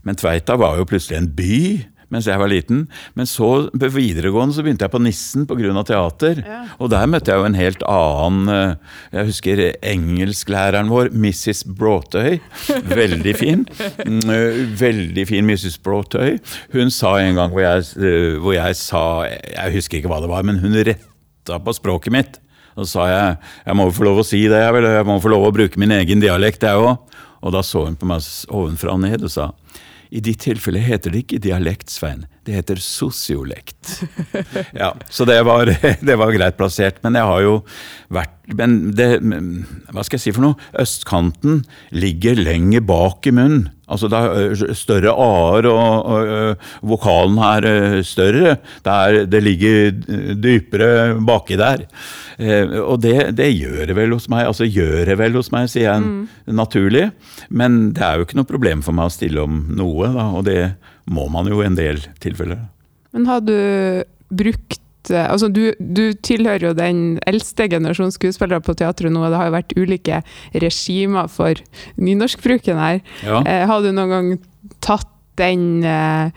men 0.04 0.16
Tveita 0.16 0.58
var 0.58 0.78
jo 0.78 0.86
plutselig 0.86 1.18
en 1.18 1.34
by 1.36 1.86
mens 2.14 2.28
jeg 2.30 2.40
var 2.40 2.52
liten. 2.52 2.86
Men 3.18 3.28
så 3.30 3.68
på 3.72 3.90
videregående 3.92 4.56
så 4.56 4.64
begynte 4.66 4.88
jeg 4.88 4.94
på 4.94 5.02
Nissen 5.04 5.48
pga. 5.50 5.84
teater. 5.88 6.42
Og 6.80 6.92
der 6.94 7.10
møtte 7.10 7.32
jeg 7.34 7.42
jo 7.42 7.50
en 7.50 7.58
helt 7.58 7.84
annen 7.84 8.52
eh, 8.54 8.96
Jeg 9.12 9.30
husker 9.32 9.64
engelsklæreren 9.82 10.92
vår, 10.92 11.12
Mrs. 11.12 11.66
Bråtøy. 11.78 12.40
Veldig 12.88 13.36
fin. 13.36 13.68
Mm, 14.06 14.24
eh, 14.32 14.64
Veldig 14.80 15.28
fin 15.28 15.48
Mrs. 15.48 15.80
Bråtøy. 15.84 16.38
Hun 16.74 16.92
sa 16.94 17.18
en 17.22 17.38
gang 17.40 17.54
hvor 17.54 17.64
jeg, 17.66 17.86
eh, 18.00 18.40
hvor 18.42 18.56
jeg 18.56 18.80
sa 18.80 19.04
Jeg 19.28 19.78
husker 19.78 20.00
ikke 20.00 20.12
hva 20.12 20.22
det 20.24 20.32
var, 20.32 20.46
men 20.48 20.62
hun 20.64 20.78
retta 20.78 21.60
på 21.64 21.76
språket 21.76 22.14
mitt. 22.14 22.40
Så 22.78 22.86
sa 22.94 23.08
jeg 23.10 23.38
jeg 23.66 23.76
må 23.76 23.88
jo 23.90 23.96
få 23.98 24.06
lov 24.06 24.22
å 24.22 24.28
si 24.28 24.44
det, 24.46 24.60
jeg, 24.62 24.74
vil, 24.76 24.86
jeg 25.00 25.08
må 25.08 25.18
få 25.22 25.32
lov 25.34 25.48
å 25.48 25.54
bruke 25.56 25.82
min 25.82 25.96
egen 25.98 26.22
dialekt, 26.22 26.64
jeg 26.64 26.78
òg. 26.78 27.18
Og 27.46 27.54
da 27.54 27.62
så 27.66 27.86
hun 27.88 27.98
på 27.98 28.08
meg 28.10 28.24
ovenfra 28.54 28.96
og 28.96 29.04
ned 29.04 29.24
og 29.26 29.34
sa 29.34 29.52
i 30.10 30.22
ditt 30.24 30.40
tilfelle 30.46 30.82
heter 30.84 31.14
det 31.14 31.26
ikke 31.26 31.42
dialekt, 31.44 31.92
Svein. 31.92 32.26
Det 32.48 32.56
heter 32.56 32.82
sosiolekt. 32.82 33.98
Ja, 34.78 34.94
så 35.10 35.26
det 35.28 35.40
var, 35.48 35.70
det 36.08 36.16
var 36.20 36.34
greit 36.36 36.58
plassert. 36.60 37.02
Men 37.04 37.18
jeg 37.18 37.28
har 37.28 37.42
jo 37.44 37.56
vært 38.14 38.36
Men 38.58 38.94
det 38.96 39.08
Hva 39.92 40.04
skal 40.06 40.16
jeg 40.16 40.24
si 40.24 40.32
for 40.36 40.46
noe? 40.46 40.68
Østkanten 40.80 41.66
ligger 41.92 42.40
lenger 42.40 42.86
bak 42.88 43.28
i 43.28 43.34
munnen. 43.36 43.68
Altså 43.88 44.10
det 44.12 44.20
er 44.20 44.76
større 44.76 45.14
a-er, 45.16 45.68
og, 45.72 46.08
og, 46.12 46.32
og 46.32 46.90
vokalen 46.92 47.38
er 47.40 47.68
større. 48.04 48.58
Det, 48.84 48.94
er, 48.94 49.20
det 49.32 49.44
ligger 49.44 49.92
dypere 50.44 50.90
baki 51.28 51.56
der. 51.60 51.86
Eh, 52.38 52.76
og 52.84 53.00
det, 53.02 53.32
det, 53.38 53.48
gjør 53.56 53.88
det 53.90 53.96
vel 53.98 54.14
hos 54.14 54.28
meg. 54.30 54.46
Altså 54.50 54.68
gjør 54.68 55.08
det 55.10 55.18
vel 55.22 55.40
hos 55.40 55.50
meg, 55.56 55.70
sier 55.72 55.88
jeg 55.88 56.04
mm. 56.04 56.20
naturlig. 56.58 57.08
Men 57.50 57.94
det 57.96 58.04
er 58.06 58.20
jo 58.20 58.28
ikke 58.28 58.42
noe 58.42 58.50
problem 58.50 58.84
for 58.86 58.98
meg 58.98 59.10
å 59.10 59.16
stille 59.16 59.44
om 59.48 59.64
noe, 59.80 59.97
da, 60.06 60.28
og 60.38 60.46
det 60.48 60.76
må 61.10 61.28
man 61.32 61.48
jo 61.50 61.62
i 61.62 61.68
en 61.70 61.78
del 61.78 62.02
tilfeller. 62.24 62.68
Men 63.16 63.30
har 63.30 63.42
du 63.46 63.56
brukt 64.28 64.82
eh, 65.10 65.26
Altså, 65.28 65.48
du, 65.48 65.72
du, 65.80 66.12
tilhører 66.14 66.70
jo 66.70 66.74
den 66.76 67.20
eldste 67.30 67.70
generasjonen 67.72 68.12
skuespillere 68.12 68.64
på 68.64 68.76
teatret 68.78 69.14
nå, 69.14 69.24
og 69.24 69.32
det 69.32 69.40
har 69.40 69.50
jo 69.50 69.56
vært 69.56 69.78
ulike 69.80 70.22
regimer 70.54 71.32
for 71.32 71.62
nynorskbruken 71.96 72.82
her. 72.82 73.00
Ja. 73.24 73.42
Eh, 73.46 73.64
har 73.70 73.84
du 73.84 73.94
noen 73.94 74.14
gang 74.14 74.34
tatt 74.84 75.10
den 75.40 75.86
eh, 75.86 76.34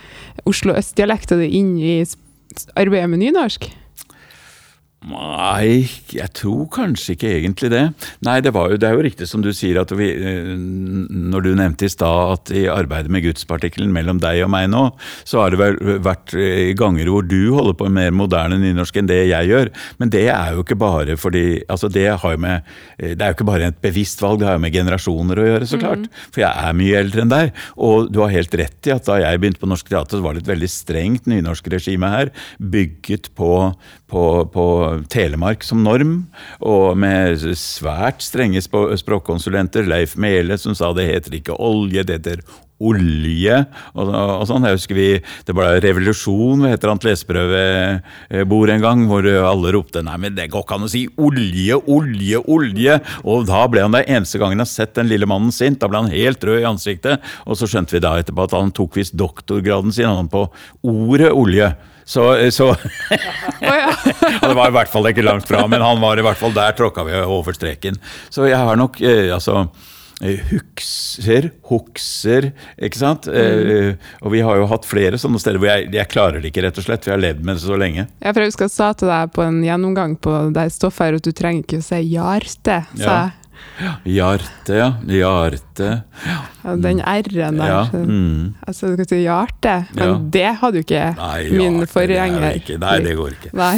Oslo 0.48 0.76
øst-dialekta 0.76 1.40
inn 1.42 1.74
i 1.80 1.98
arbeidet 2.78 3.10
med 3.10 3.24
nynorsk? 3.24 3.66
Nei, 5.00 5.88
jeg 6.12 6.28
tror 6.36 6.66
kanskje 6.74 7.14
ikke 7.14 7.28
egentlig 7.32 7.70
det. 7.72 7.86
Nei, 8.26 8.34
det, 8.44 8.50
jo, 8.52 8.76
det 8.76 8.84
er 8.84 8.98
jo 8.98 9.04
riktig 9.06 9.28
som 9.30 9.40
du 9.40 9.48
sier, 9.56 9.78
at 9.80 9.94
vi, 9.96 10.10
eh, 10.12 10.50
når 10.52 11.46
du 11.46 11.48
nevnte 11.56 11.86
i 11.88 11.92
stad 11.92 12.34
at 12.34 12.50
i 12.52 12.66
arbeidet 12.68 13.08
med 13.08 13.24
gudspartikkelen 13.24 13.94
mellom 13.94 14.20
deg 14.20 14.42
og 14.44 14.50
meg 14.52 14.66
nå, 14.68 14.82
så 15.24 15.40
har 15.40 15.54
det 15.54 15.60
vel 15.62 15.78
vært 16.04 16.34
eh, 16.36 16.74
ganger 16.76 17.08
hvor 17.08 17.24
du 17.24 17.38
holder 17.56 17.78
på 17.80 17.88
med 17.88 18.10
mer 18.10 18.18
moderne 18.18 18.58
nynorsk 18.60 18.98
enn 19.00 19.08
det 19.08 19.22
jeg 19.30 19.48
gjør. 19.48 19.70
Men 20.02 20.12
det 20.12 20.26
er 20.34 20.52
jo 20.52 20.66
ikke 20.66 20.76
bare 20.82 21.16
fordi 21.20 21.46
altså 21.72 21.88
det, 21.88 22.04
har 22.20 22.36
jo 22.36 22.42
med, 22.44 22.68
eh, 22.98 23.14
det 23.16 23.24
er 23.24 23.32
jo 23.32 23.38
ikke 23.38 23.48
bare 23.48 23.72
et 23.72 23.80
bevisst 23.80 24.20
valg, 24.20 24.42
det 24.42 24.50
har 24.50 24.60
jo 24.60 24.64
med 24.66 24.76
generasjoner 24.76 25.40
å 25.40 25.48
gjøre, 25.48 25.70
så 25.72 25.80
klart. 25.80 26.04
Mm. 26.04 26.20
For 26.28 26.44
jeg 26.44 26.68
er 26.68 26.78
mye 26.82 27.00
eldre 27.00 27.24
enn 27.24 27.32
deg. 27.32 27.54
Og 27.88 28.12
du 28.12 28.20
har 28.20 28.36
helt 28.36 28.60
rett 28.60 28.92
i 28.92 28.94
at 28.98 29.08
da 29.08 29.16
jeg 29.24 29.40
begynte 29.40 29.64
på 29.64 29.72
Norsk 29.72 29.88
Teater, 29.88 30.20
så 30.20 30.28
var 30.28 30.36
det 30.36 30.44
et 30.44 30.52
veldig 30.52 30.70
strengt 30.76 31.32
nynorskregime 31.32 32.12
her, 32.12 32.34
bygget 32.60 33.32
på, 33.40 33.54
på, 34.12 34.28
på 34.52 34.68
Telemark 35.12 35.66
som 35.66 35.84
norm, 35.84 36.16
og 36.60 36.96
med 37.00 37.42
svært 37.58 38.24
strenge 38.24 38.62
språkkonsulenter. 38.62 39.88
Leif 39.88 40.16
Mele 40.20 40.58
som 40.60 40.76
sa 40.76 40.92
det 40.96 41.08
heter 41.10 41.38
ikke 41.40 41.58
olje, 41.60 42.04
det 42.06 42.20
heter 42.20 42.44
olje. 42.80 43.58
Og, 43.94 44.08
og, 44.08 44.44
sånn. 44.48 44.66
Jeg 44.66 44.78
husker 44.78 44.96
vi, 44.96 45.08
Det 45.46 45.54
ble 45.56 45.68
revolusjon 45.84 46.64
ved 46.64 46.74
et 46.74 46.80
eller 46.80 46.94
annet 46.94 47.08
leseprøvebord 47.10 48.74
en 48.74 48.84
gang, 48.84 49.04
hvor 49.10 49.28
alle 49.28 49.74
ropte 49.76 50.04
nei, 50.06 50.16
men 50.22 50.36
det 50.38 50.48
går 50.52 50.64
ikke 50.64 50.78
an 50.78 50.88
å 50.88 50.92
si 50.92 51.04
olje, 51.20 51.76
olje, 51.90 52.42
olje. 52.50 52.98
Og 53.24 53.46
da 53.50 53.62
ble 53.70 53.84
han 53.84 53.96
det 53.96 54.06
eneste 54.08 54.40
gangen 54.40 54.60
jeg 54.60 54.66
har 54.66 54.72
sett 54.72 54.96
den 54.98 55.10
lille 55.12 55.28
mannen 55.30 55.54
sint. 55.54 55.80
Da 55.82 55.90
ble 55.90 56.04
han 56.04 56.12
helt 56.14 56.44
rød 56.46 56.62
i 56.62 56.68
ansiktet. 56.70 57.30
Og 57.46 57.60
så 57.60 57.68
skjønte 57.70 57.96
vi 57.96 58.04
da 58.04 58.16
etterpå 58.20 58.48
at 58.48 58.56
han 58.56 58.74
tok 58.76 59.00
visst 59.00 59.16
doktorgraden 59.18 59.94
sin 59.94 60.10
han 60.10 60.32
på 60.32 60.46
ordet 60.80 61.32
olje. 61.36 61.74
Så, 62.10 62.50
så 62.50 62.72
Det 64.40 64.54
var 64.54 64.66
i 64.66 64.74
hvert 64.74 64.90
fall 64.90 65.06
ikke 65.12 65.22
langt 65.22 65.46
fra, 65.46 65.62
men 65.70 65.82
han 65.84 66.00
var 66.02 66.18
i 66.18 66.24
hvert 66.26 66.40
fall 66.40 66.54
der 66.56 66.74
tråkka 66.74 67.04
vi 67.06 67.14
over 67.22 67.54
streken. 67.54 68.00
Så 68.34 68.48
jeg 68.50 68.58
har 68.58 68.78
nok 68.80 68.98
eh, 68.98 69.28
altså 69.30 69.68
eh, 70.18 70.40
Hukser, 70.50 71.50
hukser, 71.70 72.50
ikke 72.82 72.98
sant. 72.98 73.30
Mm. 73.30 73.70
Eh, 73.70 74.10
og 74.24 74.34
vi 74.34 74.42
har 74.42 74.58
jo 74.58 74.66
hatt 74.72 74.88
flere 74.90 75.20
sånne 75.22 75.38
steder 75.38 75.62
hvor 75.62 75.70
jeg, 75.70 75.90
jeg, 75.94 76.10
klarer 76.10 76.42
det 76.42 76.50
ikke, 76.50 76.66
rett 76.66 76.82
og 76.82 76.88
slett. 76.88 77.06
For 77.06 77.14
jeg 77.14 77.20
har 77.20 77.26
levd 77.28 77.46
med 77.46 77.60
det 77.60 77.66
så 77.68 77.78
lenge. 77.78 78.08
Ja, 78.18 78.32
for 78.32 78.42
jeg 78.42 78.50
husker 78.50 78.66
jeg 78.66 78.74
sa 78.74 78.90
til 78.98 79.12
deg 79.12 79.36
på 79.36 79.46
en 79.46 79.60
gjennomgang 79.68 80.18
på 80.18 80.40
de 80.56 80.66
stoffene 80.74 81.22
at 81.22 81.30
du 81.30 81.30
trenger 81.36 81.62
ikke 81.62 81.78
å 81.84 81.90
si 81.92 82.02
jarte, 82.10 82.82
sa 82.98 83.20
jeg. 83.20 83.36
Hjarte, 84.04 84.76
ja. 84.76 84.92
Hjarte. 85.08 85.90
Ja, 86.26 86.76
den 86.76 87.00
R-en 87.00 87.60
der. 87.60 87.70
Ja. 87.70 87.82
Mm. 87.92 88.54
Altså, 88.66 88.92
du 88.92 89.00
kan 89.00 89.08
si 89.08 89.22
hjarte, 89.24 89.76
men 89.96 90.06
ja. 90.06 90.16
det 90.36 90.48
hadde 90.60 90.80
jo 90.80 90.86
ikke 90.86 91.04
Nei, 91.16 91.42
min 91.56 91.84
forgjenger. 91.88 92.60
Nei, 92.82 92.96
det 93.06 93.14
går 93.16 93.36
ikke. 93.38 93.52
Nei. 93.56 93.74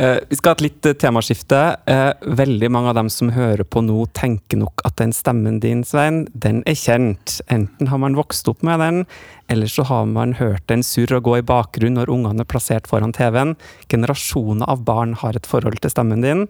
Uh, 0.00 0.18
vi 0.30 0.38
skal 0.38 0.50
ha 0.50 0.56
et 0.58 0.66
litt 0.66 0.90
uh, 0.90 0.96
temaskifte. 0.98 1.62
Uh, 1.86 2.34
veldig 2.42 2.72
mange 2.74 2.90
av 2.90 2.98
dem 2.98 3.12
som 3.14 3.30
hører 3.36 3.62
på 3.62 3.84
nå, 3.86 4.02
tenker 4.18 4.58
nok 4.64 4.82
at 4.88 4.98
den 4.98 5.14
stemmen 5.14 5.62
din, 5.62 5.86
Svein, 5.86 6.24
den 6.34 6.64
er 6.70 6.78
kjent. 6.78 7.38
Enten 7.46 7.92
har 7.92 8.02
man 8.02 8.18
vokst 8.18 8.50
opp 8.50 8.66
med 8.66 8.82
den, 8.82 9.02
eller 9.50 9.70
så 9.70 9.86
har 9.86 10.10
man 10.10 10.34
hørt 10.42 10.66
den 10.72 10.82
surre 10.86 11.22
og 11.22 11.30
gå 11.30 11.38
i 11.38 11.46
bakgrunnen 11.46 12.02
når 12.02 12.14
ungene 12.18 12.46
er 12.46 12.50
plassert 12.50 12.90
foran 12.90 13.14
TV-en. 13.14 13.54
Generasjoner 13.90 14.66
av 14.70 14.86
barn 14.86 15.14
har 15.22 15.38
et 15.38 15.50
forhold 15.50 15.78
til 15.82 15.94
stemmen 15.94 16.26
din. 16.26 16.48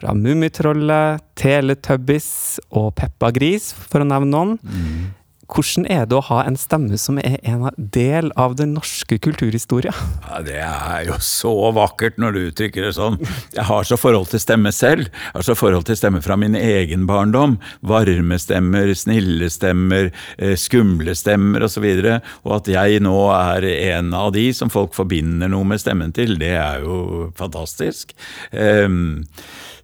Fra 0.00 0.14
Mummitrollet, 0.18 1.22
Teletubbies 1.38 2.30
og 2.74 2.94
Peppa 2.98 3.30
Gris, 3.34 3.70
for 3.72 4.02
å 4.02 4.08
nevne 4.08 4.32
noen. 4.32 4.56
Mm. 4.62 5.12
Hvordan 5.50 5.84
er 5.92 6.06
det 6.08 6.16
å 6.16 6.24
ha 6.30 6.38
en 6.48 6.56
stemme 6.56 6.96
som 7.00 7.18
er 7.20 7.36
en 7.44 7.66
del 7.76 8.30
av 8.40 8.54
den 8.56 8.72
norske 8.76 9.18
kulturhistoria? 9.22 9.92
Ja, 10.24 10.40
det 10.44 10.56
er 10.64 11.04
jo 11.10 11.18
så 11.22 11.52
vakkert 11.76 12.16
når 12.20 12.34
du 12.34 12.40
uttrykker 12.46 12.86
det 12.86 12.94
sånn. 12.96 13.18
Jeg 13.54 13.66
har 13.68 13.84
så 13.84 13.98
forhold 14.00 14.30
til 14.32 14.40
stemme 14.42 14.72
selv. 14.74 15.10
Jeg 15.10 15.36
har 15.36 15.46
så 15.46 15.56
forhold 15.58 15.86
til 15.88 15.98
stemme 16.00 16.22
fra 16.24 16.38
min 16.40 16.56
egen 16.58 17.04
barndom. 17.10 17.58
Varme 17.84 18.38
stemmer, 18.40 18.94
snille 18.96 19.50
stemmer, 19.52 20.10
eh, 20.38 20.56
skumle 20.60 21.14
stemmer 21.18 21.68
osv. 21.68 21.84
Og, 21.84 22.00
så 22.00 22.16
og 22.48 22.56
at 22.58 22.72
jeg 22.72 23.04
nå 23.04 23.18
er 23.36 23.68
en 23.98 24.14
av 24.16 24.32
de 24.34 24.48
som 24.56 24.72
folk 24.72 24.96
forbinder 24.96 25.52
noe 25.52 25.68
med 25.68 25.82
stemmen 25.82 26.14
til, 26.16 26.38
det 26.40 26.54
er 26.56 26.82
jo 26.86 27.28
fantastisk. 27.36 28.16
Um, 28.50 29.26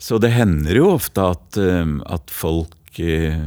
så 0.00 0.18
det 0.22 0.32
hender 0.32 0.78
jo 0.78 0.94
ofte 0.94 1.24
at, 1.34 1.58
um, 1.60 1.98
at 2.08 2.32
folk 2.32 3.00
uh, 3.04 3.40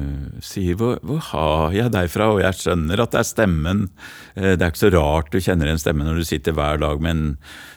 sier 0.46 0.78
hvor, 0.78 1.00
hvor, 1.02 1.22
har 1.32 1.74
jeg 1.74 1.94
deg 1.96 2.12
fra?' 2.14 2.30
Og 2.36 2.44
jeg 2.44 2.60
skjønner 2.60 3.02
at 3.02 3.16
det 3.16 3.22
er 3.24 3.30
stemmen. 3.32 3.84
Uh, 4.38 4.54
det 4.54 4.62
er 4.62 4.70
ikke 4.70 4.84
så 4.86 4.94
rart 4.94 5.34
du 5.34 5.42
kjenner 5.42 5.72
en 5.72 5.82
stemme 5.82 6.06
når 6.06 6.22
du 6.22 6.28
sitter 6.30 6.54
hver 6.54 6.78
dag 6.84 7.02
med 7.02 7.18
en 7.18 7.30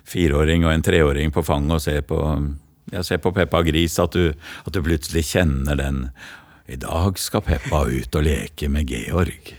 fireåring 0.07 0.69
og 0.69 0.75
en 0.75 0.85
treåring 0.85 1.33
på 1.33 1.45
fanget 1.47 1.79
og 1.79 1.85
ser 1.87 2.05
på, 2.07 2.21
ser 3.01 3.23
på 3.25 3.33
Peppa 3.35 3.65
Gris, 3.67 3.97
at 3.99 4.13
du, 4.13 4.37
at 4.37 4.77
du 4.77 4.85
plutselig 4.85 5.25
kjenner 5.33 5.81
den. 5.81 6.05
I 6.67 6.77
dag 6.83 7.19
skal 7.23 7.45
Peppa 7.47 7.85
ut 7.87 8.17
og 8.19 8.25
leke 8.27 8.67
med 8.73 8.91
Georg. 8.91 9.53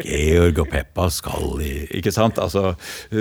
Georg 0.00 0.60
og 0.62 0.70
Peppa 0.72 1.10
skal 1.12 1.60
i 1.60 1.72
Ikke 1.98 2.12
sant? 2.14 2.40
Altså, 2.40 2.72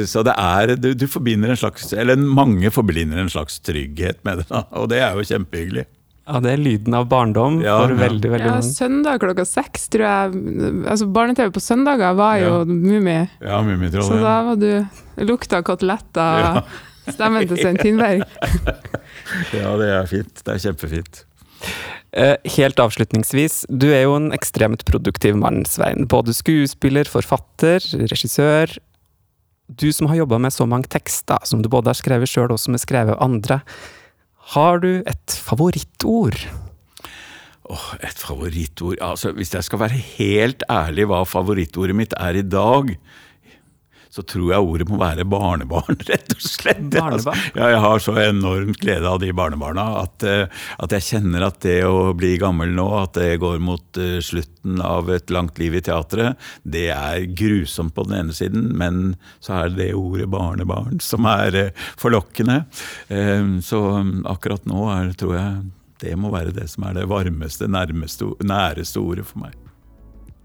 så 0.08 0.24
det 0.24 0.36
er 0.40 0.78
du, 0.80 0.94
du, 0.96 1.08
forbinder 1.12 1.52
en 1.52 1.60
slags 1.60 1.92
Eller 1.92 2.16
mange 2.16 2.72
forbinder 2.72 3.20
en 3.20 3.32
slags 3.32 3.60
trygghet 3.66 4.22
med 4.24 4.42
det, 4.42 4.48
da, 4.52 4.64
og 4.80 4.88
det 4.94 5.02
er 5.04 5.20
jo 5.20 5.28
kjempehyggelig. 5.28 5.84
Ja, 6.24 6.40
det 6.40 6.54
er 6.54 6.62
lyden 6.64 6.96
av 6.96 7.10
barndom 7.12 7.58
ja, 7.60 7.76
for 7.82 7.98
veldig, 8.00 8.30
veldig 8.32 8.48
mange. 8.48 8.64
Ja, 8.64 8.76
søndag 8.78 9.20
klokka 9.20 9.44
seks, 9.48 9.90
tror 9.92 10.06
jeg. 10.08 10.44
Altså, 10.88 11.10
Barne-TV 11.12 11.52
på 11.52 11.64
søndager 11.64 12.16
var 12.16 12.38
jo 12.40 12.54
ja. 12.62 12.64
Mummi. 12.70 13.18
Ja, 13.44 13.60
Mummitroll. 13.68 14.08
Så 14.08 14.22
da 14.24 14.38
var 14.48 14.62
du 14.62 15.26
lukta 15.28 15.60
koteletter, 15.68 16.46
ja. 16.46 16.64
stemmen 17.12 17.44
til 17.52 17.60
Svein 17.60 17.82
Tindberg. 17.82 18.24
ja, 19.60 19.76
det 19.84 19.92
er 19.98 20.08
fint. 20.08 20.32
Det 20.40 20.56
er 20.56 20.64
kjempefint. 20.70 21.26
Eh, 22.14 22.36
helt 22.58 22.78
avslutningsvis, 22.80 23.64
du 23.74 23.88
er 23.90 24.04
jo 24.06 24.18
en 24.20 24.30
ekstremt 24.36 24.86
produktiv 24.86 25.38
mann, 25.40 25.64
Svein. 25.66 26.06
Både 26.10 26.36
skuespiller, 26.38 27.10
forfatter, 27.10 27.82
regissør. 28.12 28.76
Du 29.68 29.88
som 29.96 30.12
har 30.12 30.22
jobba 30.22 30.38
med 30.44 30.54
så 30.54 30.68
mange 30.70 30.92
tekster, 30.94 31.42
som 31.48 31.64
du 31.64 31.72
både 31.74 31.90
har 31.90 31.98
skrevet 31.98 32.30
sjøl 32.30 32.54
og 32.54 32.62
som 32.62 32.78
er 32.78 32.84
skrevet 32.84 33.16
av 33.16 33.24
andre. 33.26 33.62
Har 34.54 34.84
du 34.84 35.02
et 35.08 35.40
favorittord? 35.42 36.38
Oh, 37.72 37.94
et 38.04 38.20
favorittord 38.20 39.00
altså, 39.00 39.32
Hvis 39.32 39.54
jeg 39.56 39.64
skal 39.64 39.80
være 39.86 39.96
helt 40.18 40.66
ærlig 40.68 41.06
hva 41.08 41.22
favorittordet 41.24 41.96
mitt 41.96 42.16
er 42.20 42.36
i 42.36 42.44
dag, 42.44 42.92
så 44.14 44.22
tror 44.30 44.52
jeg 44.52 44.66
ordet 44.68 44.86
må 44.92 45.00
være 45.02 45.26
barnebarn, 45.26 45.98
rett 46.10 46.36
og 46.36 46.44
slett. 46.46 46.84
Barnebarn? 46.94 47.16
Altså, 47.18 47.34
ja, 47.58 47.72
jeg 47.74 47.82
har 47.82 48.04
så 48.06 48.14
enormt 48.22 48.78
glede 48.84 49.10
av 49.10 49.18
de 49.24 49.32
barnebarna 49.34 49.88
at, 50.04 50.26
eh, 50.30 50.66
at, 50.78 50.94
jeg 50.94 51.08
kjenner 51.08 51.48
at 51.48 51.58
det 51.66 51.80
å 51.88 52.12
bli 52.18 52.36
gammel 52.42 52.76
nå, 52.78 52.86
at 53.00 53.18
det 53.18 53.40
går 53.42 53.58
mot 53.64 54.02
eh, 54.02 54.20
slutten 54.22 54.84
av 54.86 55.10
et 55.14 55.34
langt 55.34 55.58
liv 55.62 55.80
i 55.80 55.82
teatret, 55.86 56.38
det 56.62 56.88
er 56.94 57.26
grusomt 57.34 57.96
på 57.98 58.06
den 58.06 58.20
ene 58.22 58.38
siden, 58.38 58.70
men 58.78 59.16
så 59.42 59.64
er 59.64 59.74
det 59.74 59.82
det 59.82 59.92
ordet 59.98 60.30
barnebarn 60.30 61.02
som 61.02 61.26
er 61.30 61.58
eh, 61.58 61.86
forlokkende. 62.00 62.64
Så 63.66 63.80
akkurat 64.30 64.66
nå 64.70 64.86
er, 64.94 65.12
tror 65.18 65.36
jeg 65.38 65.50
det 66.04 66.14
må 66.20 66.32
være 66.34 66.54
det 66.56 66.68
som 66.72 66.86
er 66.88 66.98
det 66.98 67.10
varmeste, 67.10 67.70
nærmeste, 67.72 68.34
næreste 68.44 69.02
ordet 69.02 69.26
for 69.30 69.46
meg. 69.46 69.58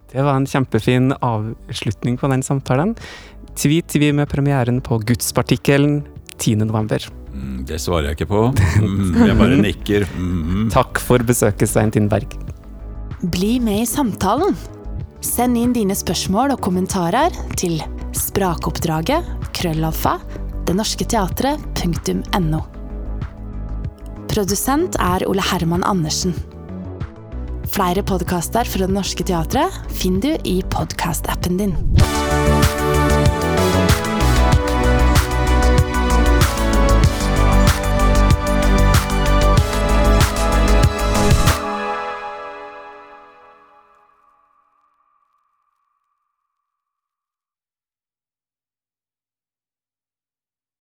Det 0.08 0.24
var 0.24 0.38
en 0.38 0.48
kjempefin 0.48 1.12
avslutning 1.20 2.16
på 2.20 2.30
den 2.32 2.42
samtalen. 2.42 2.94
Tweet 3.58 3.96
vi 3.98 4.12
med 4.14 4.28
premieren 4.30 4.80
på 4.80 5.00
Gudspartikkelen 5.02 6.04
10.11. 6.38 7.10
Mm, 7.34 7.64
det 7.66 7.80
svarer 7.82 8.12
jeg 8.12 8.20
ikke 8.20 8.30
på. 8.30 8.42
Mm, 8.78 9.16
jeg 9.26 9.38
bare 9.38 9.58
nikker. 9.58 10.06
Mm. 10.14 10.68
Takk 10.70 11.00
for 11.02 11.22
besøket, 11.26 11.66
Svein 11.70 11.90
Tindberg. 11.90 12.36
Bli 13.34 13.56
med 13.58 13.82
i 13.82 13.88
samtalen. 13.90 14.54
Send 15.26 15.58
inn 15.58 15.74
dine 15.74 15.96
spørsmål 15.98 16.54
og 16.54 16.62
kommentarer 16.62 17.34
til 17.58 17.80
Sprakoppdraget 18.14 19.26
krøllalfa 19.58 20.14
denorsketeatret.no. 20.68 22.62
Produsent 24.30 25.00
er 25.02 25.26
Ole 25.26 25.42
Herman 25.50 25.82
Andersen. 25.82 26.36
Flere 27.74 28.06
podkaster 28.06 28.68
fra 28.70 28.86
Det 28.86 28.94
Norske 28.94 29.26
Teatret 29.26 29.74
finner 29.90 30.20
du 30.38 30.48
i 30.48 30.60
podkastappen 30.70 31.58
din. 31.58 31.74